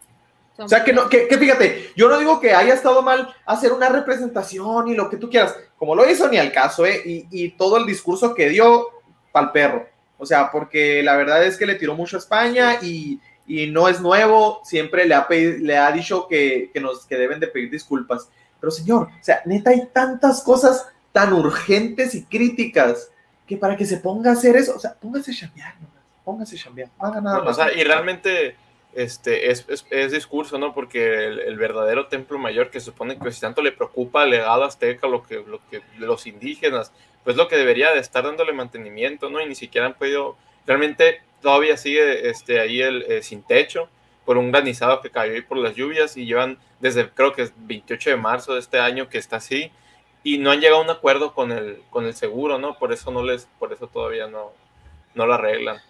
o 0.58 0.68
sea 0.68 0.84
que, 0.84 0.92
no, 0.92 1.08
que, 1.08 1.28
que 1.28 1.38
fíjate, 1.38 1.92
yo 1.96 2.08
no 2.08 2.18
digo 2.18 2.40
que 2.40 2.54
haya 2.54 2.74
estado 2.74 3.02
mal 3.02 3.34
hacer 3.44 3.72
una 3.72 3.88
representación 3.88 4.88
y 4.88 4.94
lo 4.94 5.10
que 5.10 5.16
tú 5.16 5.28
quieras, 5.28 5.56
como 5.76 5.94
lo 5.94 6.08
hizo 6.08 6.28
ni 6.28 6.38
al 6.38 6.52
caso, 6.52 6.86
¿eh? 6.86 7.02
Y, 7.04 7.26
y 7.30 7.50
todo 7.50 7.76
el 7.76 7.86
discurso 7.86 8.34
que 8.34 8.48
dio, 8.48 8.88
pa'l 9.32 9.52
perro. 9.52 9.86
O 10.18 10.24
sea, 10.24 10.50
porque 10.50 11.02
la 11.02 11.14
verdad 11.16 11.44
es 11.44 11.56
que 11.58 11.66
le 11.66 11.74
tiró 11.74 11.94
mucho 11.94 12.16
a 12.16 12.20
España 12.20 12.78
y, 12.80 13.20
y 13.46 13.66
no 13.66 13.86
es 13.88 14.00
nuevo, 14.00 14.60
siempre 14.64 15.04
le 15.04 15.14
ha, 15.14 15.28
pedi- 15.28 15.58
le 15.58 15.76
ha 15.76 15.92
dicho 15.92 16.26
que, 16.26 16.70
que, 16.72 16.80
nos, 16.80 17.04
que 17.04 17.16
deben 17.16 17.38
de 17.38 17.48
pedir 17.48 17.70
disculpas. 17.70 18.28
Pero 18.58 18.70
señor, 18.70 19.02
o 19.08 19.24
sea, 19.24 19.42
neta 19.44 19.70
hay 19.70 19.86
tantas 19.92 20.42
cosas 20.42 20.86
tan 21.12 21.34
urgentes 21.34 22.14
y 22.14 22.24
críticas 22.24 23.10
que 23.46 23.58
para 23.58 23.76
que 23.76 23.84
se 23.84 23.98
ponga 23.98 24.30
a 24.30 24.32
hacer 24.32 24.56
eso, 24.56 24.74
o 24.74 24.78
sea, 24.80 24.94
póngase 24.94 25.32
a 25.32 25.34
chambear, 25.34 25.74
nomás, 25.76 26.02
póngase 26.24 26.56
a 26.56 26.58
chambear, 26.58 26.88
no 26.98 27.06
haga 27.06 27.20
nada 27.20 27.38
o 27.40 27.44
más. 27.44 27.56
sea, 27.56 27.72
y 27.72 27.84
realmente 27.84 28.56
este, 28.96 29.50
es, 29.50 29.66
discurso, 30.10 30.58
¿no? 30.58 30.72
Porque 30.72 31.26
el, 31.26 31.56
verdadero 31.56 32.06
templo 32.06 32.38
mayor 32.38 32.70
que 32.70 32.80
supone 32.80 33.18
que 33.18 33.30
si 33.30 33.42
tanto 33.42 33.60
le 33.60 33.70
preocupa 33.70 34.22
al 34.22 34.30
legado 34.30 34.64
azteca, 34.64 35.06
lo 35.06 35.22
que, 35.22 35.44
lo 35.46 35.60
que 35.70 35.82
los 35.98 36.26
indígenas, 36.26 36.92
pues 37.22 37.36
lo 37.36 37.46
que 37.46 37.56
debería 37.56 37.92
de 37.92 38.00
estar 38.00 38.24
dándole 38.24 38.54
mantenimiento, 38.54 39.28
¿no? 39.28 39.42
Y 39.42 39.46
ni 39.46 39.54
siquiera 39.54 39.86
han 39.86 39.94
podido, 39.94 40.36
realmente 40.66 41.20
todavía 41.42 41.76
sigue 41.76 42.30
este, 42.30 42.58
ahí 42.58 42.80
el, 42.80 43.02
eh, 43.02 43.22
sin 43.22 43.42
techo 43.42 43.90
por 44.24 44.38
un 44.38 44.50
granizado 44.50 45.02
que 45.02 45.10
cayó 45.10 45.34
ahí 45.34 45.42
por 45.42 45.58
las 45.58 45.76
lluvias 45.76 46.16
y 46.16 46.24
llevan 46.24 46.58
desde 46.80 47.10
creo 47.10 47.34
que 47.34 47.42
es 47.42 47.52
28 47.54 48.10
de 48.10 48.16
marzo 48.16 48.54
de 48.54 48.60
este 48.60 48.78
año 48.78 49.10
que 49.10 49.18
está 49.18 49.36
así 49.36 49.70
y 50.24 50.38
no 50.38 50.50
han 50.50 50.60
llegado 50.60 50.80
a 50.80 50.84
un 50.84 50.90
acuerdo 50.90 51.34
con 51.34 51.52
el, 51.52 52.14
seguro, 52.14 52.58
¿no? 52.58 52.78
Por 52.78 52.92
eso 52.94 53.10
no 53.10 53.22
les, 53.22 53.46
por 53.58 53.74
eso 53.74 53.88
todavía 53.88 54.26
no 54.26 54.52
lo 55.14 55.34
arreglan. 55.34 55.80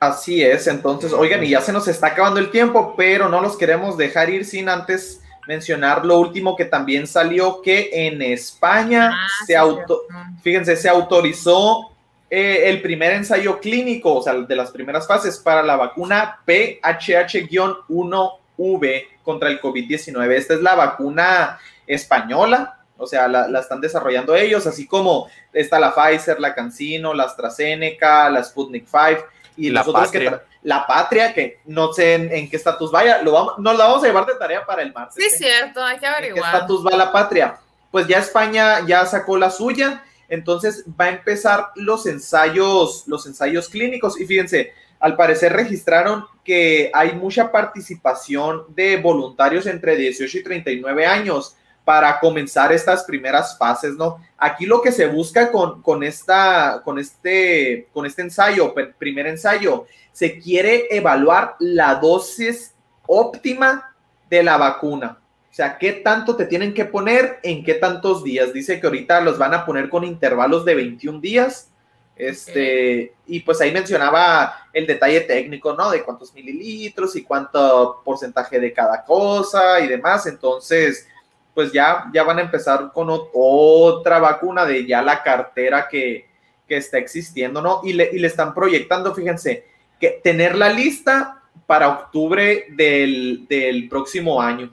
Así 0.00 0.44
es, 0.44 0.68
entonces, 0.68 1.12
oigan, 1.12 1.42
y 1.42 1.50
ya 1.50 1.60
se 1.60 1.72
nos 1.72 1.88
está 1.88 2.06
acabando 2.08 2.38
el 2.38 2.52
tiempo, 2.52 2.94
pero 2.96 3.28
no 3.28 3.40
los 3.40 3.56
queremos 3.56 3.96
dejar 3.96 4.30
ir 4.30 4.44
sin 4.44 4.68
antes 4.68 5.20
mencionar 5.48 6.06
lo 6.06 6.18
último 6.18 6.54
que 6.54 6.66
también 6.66 7.08
salió, 7.08 7.62
que 7.62 7.90
en 7.92 8.22
España 8.22 9.10
Ah, 9.12 9.26
se 9.40 9.46
sí, 9.46 9.54
auto, 9.54 10.02
fíjense, 10.42 10.76
se 10.76 10.88
autorizó 10.88 11.90
eh, 12.30 12.68
el 12.68 12.80
primer 12.80 13.14
ensayo 13.14 13.58
clínico, 13.58 14.14
o 14.16 14.22
sea, 14.22 14.34
de 14.34 14.54
las 14.54 14.70
primeras 14.70 15.08
fases 15.08 15.38
para 15.38 15.64
la 15.64 15.74
vacuna 15.74 16.38
PHH-1V 16.46 19.04
contra 19.24 19.48
el 19.48 19.60
COVID-19. 19.60 20.30
Esta 20.32 20.54
es 20.54 20.60
la 20.60 20.76
vacuna 20.76 21.58
española, 21.86 22.78
o 22.98 23.06
sea, 23.06 23.26
la, 23.26 23.48
la 23.48 23.60
están 23.60 23.80
desarrollando 23.80 24.36
ellos, 24.36 24.66
así 24.66 24.86
como 24.86 25.28
está 25.52 25.80
la 25.80 25.94
Pfizer, 25.94 26.38
la 26.38 26.54
CanSino, 26.54 27.14
la 27.14 27.24
AstraZeneca, 27.24 28.28
la 28.28 28.44
Sputnik 28.44 28.86
5 28.86 29.24
y 29.58 29.70
La 29.70 29.80
nosotros 29.80 30.10
que 30.10 30.18
Patria. 30.20 30.30
tra- 30.30 30.42
la 30.62 30.86
patria, 30.86 31.34
que 31.34 31.60
no 31.66 31.92
sé 31.92 32.14
en, 32.14 32.32
en 32.32 32.48
qué 32.50 32.56
estatus 32.56 32.90
vaya, 32.90 33.22
lo 33.22 33.32
vamos, 33.32 33.58
nos 33.58 33.76
la 33.76 33.84
vamos 33.86 34.02
a 34.02 34.06
llevar 34.06 34.24
de 34.26 34.34
tarea 34.36 34.64
para 34.64 34.82
el 34.82 34.92
martes. 34.92 35.16
Sí, 35.16 35.24
¿eh? 35.34 35.38
cierto, 35.38 35.82
hay 35.82 35.98
que 35.98 36.06
¿En 36.06 36.12
qué 36.12 36.16
averiguar. 36.18 36.54
estatus 36.54 36.86
va 36.86 36.96
la 36.96 37.12
patria? 37.12 37.58
Pues 37.90 38.06
ya 38.06 38.18
España 38.18 38.86
ya 38.86 39.04
sacó 39.06 39.36
la 39.38 39.50
suya, 39.50 40.02
entonces 40.28 40.84
va 41.00 41.06
a 41.06 41.08
empezar 41.10 41.68
los 41.74 42.06
ensayos, 42.06 43.04
los 43.06 43.26
ensayos 43.26 43.68
clínicos. 43.68 44.20
Y 44.20 44.26
fíjense, 44.26 44.72
al 45.00 45.16
parecer 45.16 45.52
registraron 45.54 46.26
que 46.44 46.90
hay 46.92 47.12
mucha 47.12 47.50
participación 47.52 48.64
de 48.74 48.96
voluntarios 48.98 49.66
entre 49.66 49.96
18 49.96 50.38
y 50.38 50.42
39 50.42 51.06
años 51.06 51.56
para 51.88 52.20
comenzar 52.20 52.70
estas 52.70 53.02
primeras 53.04 53.56
fases, 53.56 53.94
¿no? 53.94 54.22
Aquí 54.36 54.66
lo 54.66 54.82
que 54.82 54.92
se 54.92 55.06
busca 55.06 55.50
con, 55.50 55.80
con, 55.80 56.02
esta, 56.02 56.82
con, 56.84 56.98
este, 56.98 57.88
con 57.94 58.04
este 58.04 58.20
ensayo, 58.20 58.74
primer 58.98 59.26
ensayo, 59.26 59.86
se 60.12 60.38
quiere 60.38 60.86
evaluar 60.90 61.56
la 61.60 61.94
dosis 61.94 62.74
óptima 63.06 63.96
de 64.28 64.42
la 64.42 64.58
vacuna. 64.58 65.18
O 65.50 65.54
sea, 65.54 65.78
¿qué 65.78 65.94
tanto 65.94 66.36
te 66.36 66.44
tienen 66.44 66.74
que 66.74 66.84
poner 66.84 67.38
en 67.42 67.64
qué 67.64 67.72
tantos 67.72 68.22
días? 68.22 68.52
Dice 68.52 68.78
que 68.78 68.86
ahorita 68.86 69.22
los 69.22 69.38
van 69.38 69.54
a 69.54 69.64
poner 69.64 69.88
con 69.88 70.04
intervalos 70.04 70.66
de 70.66 70.74
21 70.74 71.20
días. 71.20 71.70
Este, 72.14 73.14
y 73.26 73.40
pues 73.40 73.62
ahí 73.62 73.72
mencionaba 73.72 74.68
el 74.74 74.86
detalle 74.86 75.22
técnico, 75.22 75.72
¿no? 75.72 75.90
De 75.90 76.02
cuántos 76.02 76.34
mililitros 76.34 77.16
y 77.16 77.22
cuánto 77.22 78.02
porcentaje 78.04 78.60
de 78.60 78.74
cada 78.74 79.04
cosa 79.04 79.80
y 79.80 79.88
demás. 79.88 80.26
Entonces, 80.26 81.08
pues 81.58 81.72
ya, 81.72 82.08
ya 82.14 82.22
van 82.22 82.38
a 82.38 82.42
empezar 82.42 82.92
con 82.94 83.08
otra 83.10 84.20
vacuna 84.20 84.64
de 84.64 84.86
ya 84.86 85.02
la 85.02 85.24
cartera 85.24 85.88
que, 85.88 86.28
está 86.68 86.98
existiendo, 86.98 87.60
¿no? 87.60 87.80
Y 87.82 87.94
le, 87.94 88.10
y 88.12 88.20
le 88.20 88.28
están 88.28 88.54
proyectando, 88.54 89.12
fíjense, 89.12 89.66
que 89.98 90.20
tener 90.22 90.54
la 90.56 90.68
lista 90.68 91.42
para 91.66 91.88
octubre 91.88 92.66
del, 92.68 93.88
próximo 93.90 94.40
año. 94.40 94.72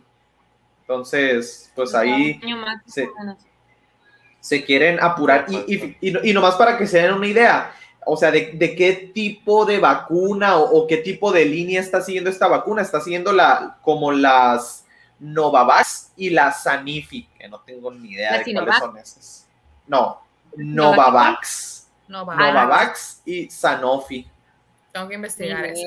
Entonces, 0.82 1.72
pues 1.76 1.96
ahí 1.96 2.40
se, 4.40 4.64
quieren 4.64 5.00
apurar. 5.02 5.48
Y, 5.50 5.98
y, 6.00 6.34
nomás 6.34 6.54
para 6.54 6.78
que 6.78 6.86
se 6.86 7.00
den 7.00 7.14
una 7.16 7.26
idea, 7.26 7.74
o 8.06 8.16
sea, 8.16 8.30
de, 8.30 8.76
qué 8.78 9.12
tipo 9.12 9.66
de 9.66 9.80
vacuna 9.80 10.58
o, 10.58 10.86
qué 10.86 10.98
tipo 10.98 11.32
de 11.32 11.46
línea 11.46 11.82
está 11.82 12.02
siguiendo 12.02 12.30
esta 12.30 12.48
vacuna. 12.48 12.84
Está 12.84 13.02
siguiendo 13.02 13.34
la, 13.34 13.80
como 13.82 14.12
las 14.12 14.85
Novavax 15.20 16.12
y 16.16 16.30
la 16.30 16.52
Sanofi, 16.52 17.28
que 17.38 17.48
no 17.48 17.60
tengo 17.62 17.92
ni 17.92 18.12
idea 18.12 18.38
de 18.38 18.54
cuáles 18.54 18.78
son 18.78 18.98
esas. 18.98 19.48
No, 19.88 20.22
Novavax. 20.56 21.88
Novavax 22.08 23.22
y 23.26 23.50
Sanofi. 23.50 24.30
Tengo 24.92 25.10
que 25.10 25.16
investigar 25.16 25.66
eso. 25.66 25.84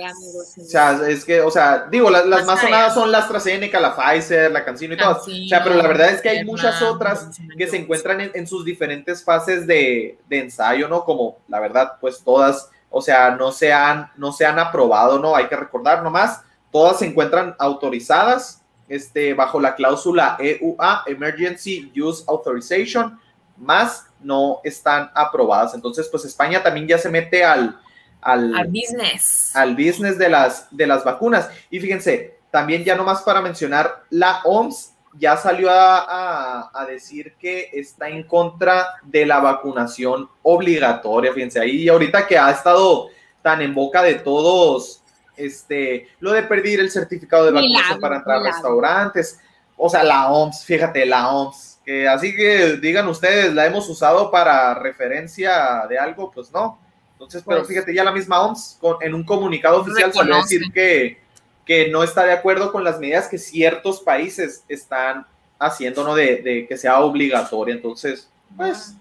O 0.60 0.64
sea, 0.64 1.00
es 1.08 1.24
que, 1.24 1.40
o 1.40 1.50
sea, 1.50 1.86
digo, 1.90 2.10
las, 2.10 2.26
las 2.26 2.44
más 2.44 2.60
sonadas 2.60 2.92
son 2.92 3.10
la 3.10 3.18
AstraZeneca, 3.18 3.80
la 3.80 3.96
Pfizer, 3.96 4.50
la 4.50 4.62
Cancino 4.62 4.92
y 4.92 4.98
todas. 4.98 5.26
O 5.26 5.48
sea, 5.48 5.64
pero 5.64 5.76
la 5.76 5.88
verdad 5.88 6.10
es 6.10 6.20
que 6.20 6.28
hay 6.28 6.44
muchas 6.44 6.82
otras 6.82 7.30
que 7.56 7.66
se 7.66 7.78
encuentran 7.78 8.30
en, 8.34 8.46
sus 8.46 8.66
diferentes 8.66 9.24
fases 9.24 9.66
de, 9.66 10.18
de, 10.28 10.40
ensayo, 10.40 10.88
¿no? 10.88 11.04
Como, 11.06 11.38
la 11.48 11.58
verdad, 11.58 11.94
pues 12.02 12.22
todas, 12.22 12.68
o 12.90 13.00
sea, 13.00 13.30
no 13.30 13.50
se 13.50 13.72
han, 13.72 14.10
no 14.18 14.30
se 14.30 14.44
han 14.44 14.58
aprobado, 14.58 15.18
¿no? 15.18 15.34
Hay 15.34 15.46
que 15.46 15.56
recordar 15.56 16.02
nomás, 16.02 16.42
todas 16.70 16.98
se 16.98 17.06
encuentran 17.06 17.56
autorizadas 17.58 18.60
este, 18.88 19.34
bajo 19.34 19.60
la 19.60 19.74
cláusula 19.74 20.36
EUA, 20.38 21.04
Emergency 21.06 21.92
Use 22.00 22.24
Authorization, 22.26 23.18
más 23.56 24.06
no 24.20 24.60
están 24.64 25.10
aprobadas. 25.14 25.74
Entonces, 25.74 26.08
pues 26.08 26.24
España 26.24 26.62
también 26.62 26.86
ya 26.86 26.98
se 26.98 27.08
mete 27.08 27.44
al, 27.44 27.78
al, 28.20 28.52
business. 28.68 29.54
Al 29.54 29.74
business 29.74 30.18
de 30.18 30.28
las, 30.28 30.66
de 30.70 30.86
las 30.86 31.04
vacunas. 31.04 31.48
Y 31.70 31.80
fíjense, 31.80 32.38
también 32.50 32.84
ya 32.84 32.96
nomás 32.96 33.22
para 33.22 33.40
mencionar, 33.40 34.04
la 34.10 34.40
OMS 34.44 34.94
ya 35.14 35.36
salió 35.36 35.70
a, 35.70 36.70
a, 36.72 36.86
decir 36.86 37.34
que 37.38 37.70
está 37.72 38.08
en 38.08 38.22
contra 38.24 38.88
de 39.02 39.26
la 39.26 39.40
vacunación 39.40 40.28
obligatoria. 40.42 41.32
Fíjense, 41.32 41.60
ahí 41.60 41.88
ahorita 41.88 42.26
que 42.26 42.38
ha 42.38 42.50
estado 42.50 43.08
tan 43.42 43.62
en 43.62 43.74
boca 43.74 44.02
de 44.02 44.14
todos 44.14 45.02
este, 45.38 46.08
lo 46.20 46.32
de 46.32 46.42
perder 46.42 46.80
el 46.80 46.90
certificado 46.90 47.46
de 47.46 47.52
vacunación 47.52 48.00
para 48.00 48.16
entrar 48.16 48.38
a 48.38 48.52
restaurantes. 48.52 49.40
O 49.76 49.88
sea, 49.88 50.02
la 50.02 50.30
OMS, 50.30 50.64
fíjate, 50.64 51.06
la 51.06 51.30
OMS. 51.30 51.80
Que 51.84 52.06
así 52.06 52.36
que 52.36 52.76
digan 52.76 53.08
ustedes, 53.08 53.54
la 53.54 53.64
hemos 53.66 53.88
usado 53.88 54.30
para 54.30 54.74
referencia 54.74 55.86
de 55.88 55.98
algo, 55.98 56.30
pues 56.30 56.52
no. 56.52 56.78
Entonces, 57.12 57.42
pero 57.46 57.60
pues 57.60 57.68
fíjate, 57.68 57.94
ya 57.94 58.04
la 58.04 58.12
misma 58.12 58.40
OMS 58.42 58.78
en 59.00 59.14
un 59.14 59.24
comunicado 59.24 59.80
oficial 59.80 60.12
salió 60.12 60.34
a 60.34 60.42
decir 60.42 60.62
que, 60.72 61.18
que 61.64 61.88
no 61.88 62.02
está 62.02 62.24
de 62.24 62.32
acuerdo 62.32 62.70
con 62.70 62.84
las 62.84 63.00
medidas 63.00 63.28
que 63.28 63.38
ciertos 63.38 64.00
países 64.00 64.64
están 64.68 65.26
haciendo, 65.58 66.04
¿no? 66.04 66.14
De, 66.14 66.42
de 66.42 66.66
que 66.68 66.76
sea 66.76 67.00
obligatoria. 67.00 67.74
Entonces, 67.74 68.28
pues, 68.56 68.94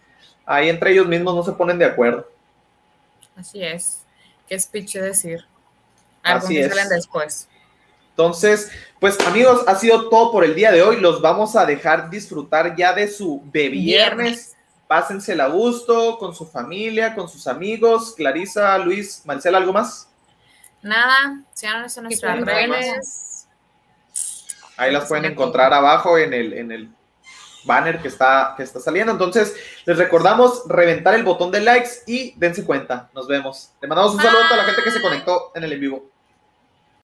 ahí 0.46 0.70
entre 0.70 0.92
ellos 0.92 1.08
mismos 1.08 1.36
no 1.36 1.44
se 1.44 1.52
ponen 1.52 1.78
de 1.78 1.86
acuerdo. 1.86 2.28
Así 3.36 3.64
es. 3.64 4.04
¿Qué 4.48 4.60
speech 4.60 4.96
decir? 4.96 5.46
Así 6.36 6.58
es. 6.58 6.90
después. 6.90 7.48
Entonces, 8.10 8.72
pues 9.00 9.20
amigos, 9.28 9.64
ha 9.68 9.76
sido 9.76 10.10
todo 10.10 10.32
por 10.32 10.44
el 10.44 10.56
día 10.56 10.72
de 10.72 10.82
hoy. 10.82 11.00
Los 11.00 11.22
vamos 11.22 11.56
a 11.56 11.66
dejar 11.66 12.10
disfrutar 12.10 12.76
ya 12.76 12.94
de 12.94 13.08
su 13.08 13.44
de 13.54 13.70
viernes. 13.70 14.56
Pásensela 14.88 15.46
a 15.46 15.50
gusto 15.50 16.18
con 16.18 16.34
su 16.34 16.48
familia, 16.48 17.14
con 17.14 17.30
sus 17.30 17.46
amigos. 17.46 18.16
Clarisa, 18.16 18.78
Luis, 18.80 19.22
Marcela, 19.26 19.60
¿algo 19.60 19.74
más? 19.74 20.10
Nada, 20.82 21.44
síganos 21.54 21.96
en 21.98 22.04
nuestras 22.06 22.42
redes. 22.42 23.48
Ahí 24.78 24.92
las 24.92 25.08
pueden 25.08 25.26
encontrar 25.26 25.74
abajo 25.74 26.18
en 26.18 26.34
el, 26.34 26.54
en 26.54 26.72
el 26.72 26.90
banner 27.66 28.02
que 28.02 28.08
está, 28.08 28.56
que 28.58 28.64
está 28.64 28.80
saliendo. 28.80 29.12
Entonces, 29.12 29.56
les 29.86 29.98
recordamos 29.98 30.64
reventar 30.68 31.14
el 31.14 31.24
botón 31.24 31.52
de 31.52 31.62
likes 31.62 31.90
y 32.08 32.34
dense 32.38 32.66
cuenta. 32.66 33.10
Nos 33.14 33.28
vemos. 33.28 33.74
Le 33.82 33.88
mandamos 33.88 34.16
un 34.16 34.22
saludo 34.22 34.42
a 34.52 34.56
la 34.56 34.64
gente 34.64 34.82
que 34.82 34.92
se 34.92 35.02
conectó 35.02 35.52
en 35.54 35.64
el 35.64 35.74
en 35.74 35.80
vivo. 35.80 36.17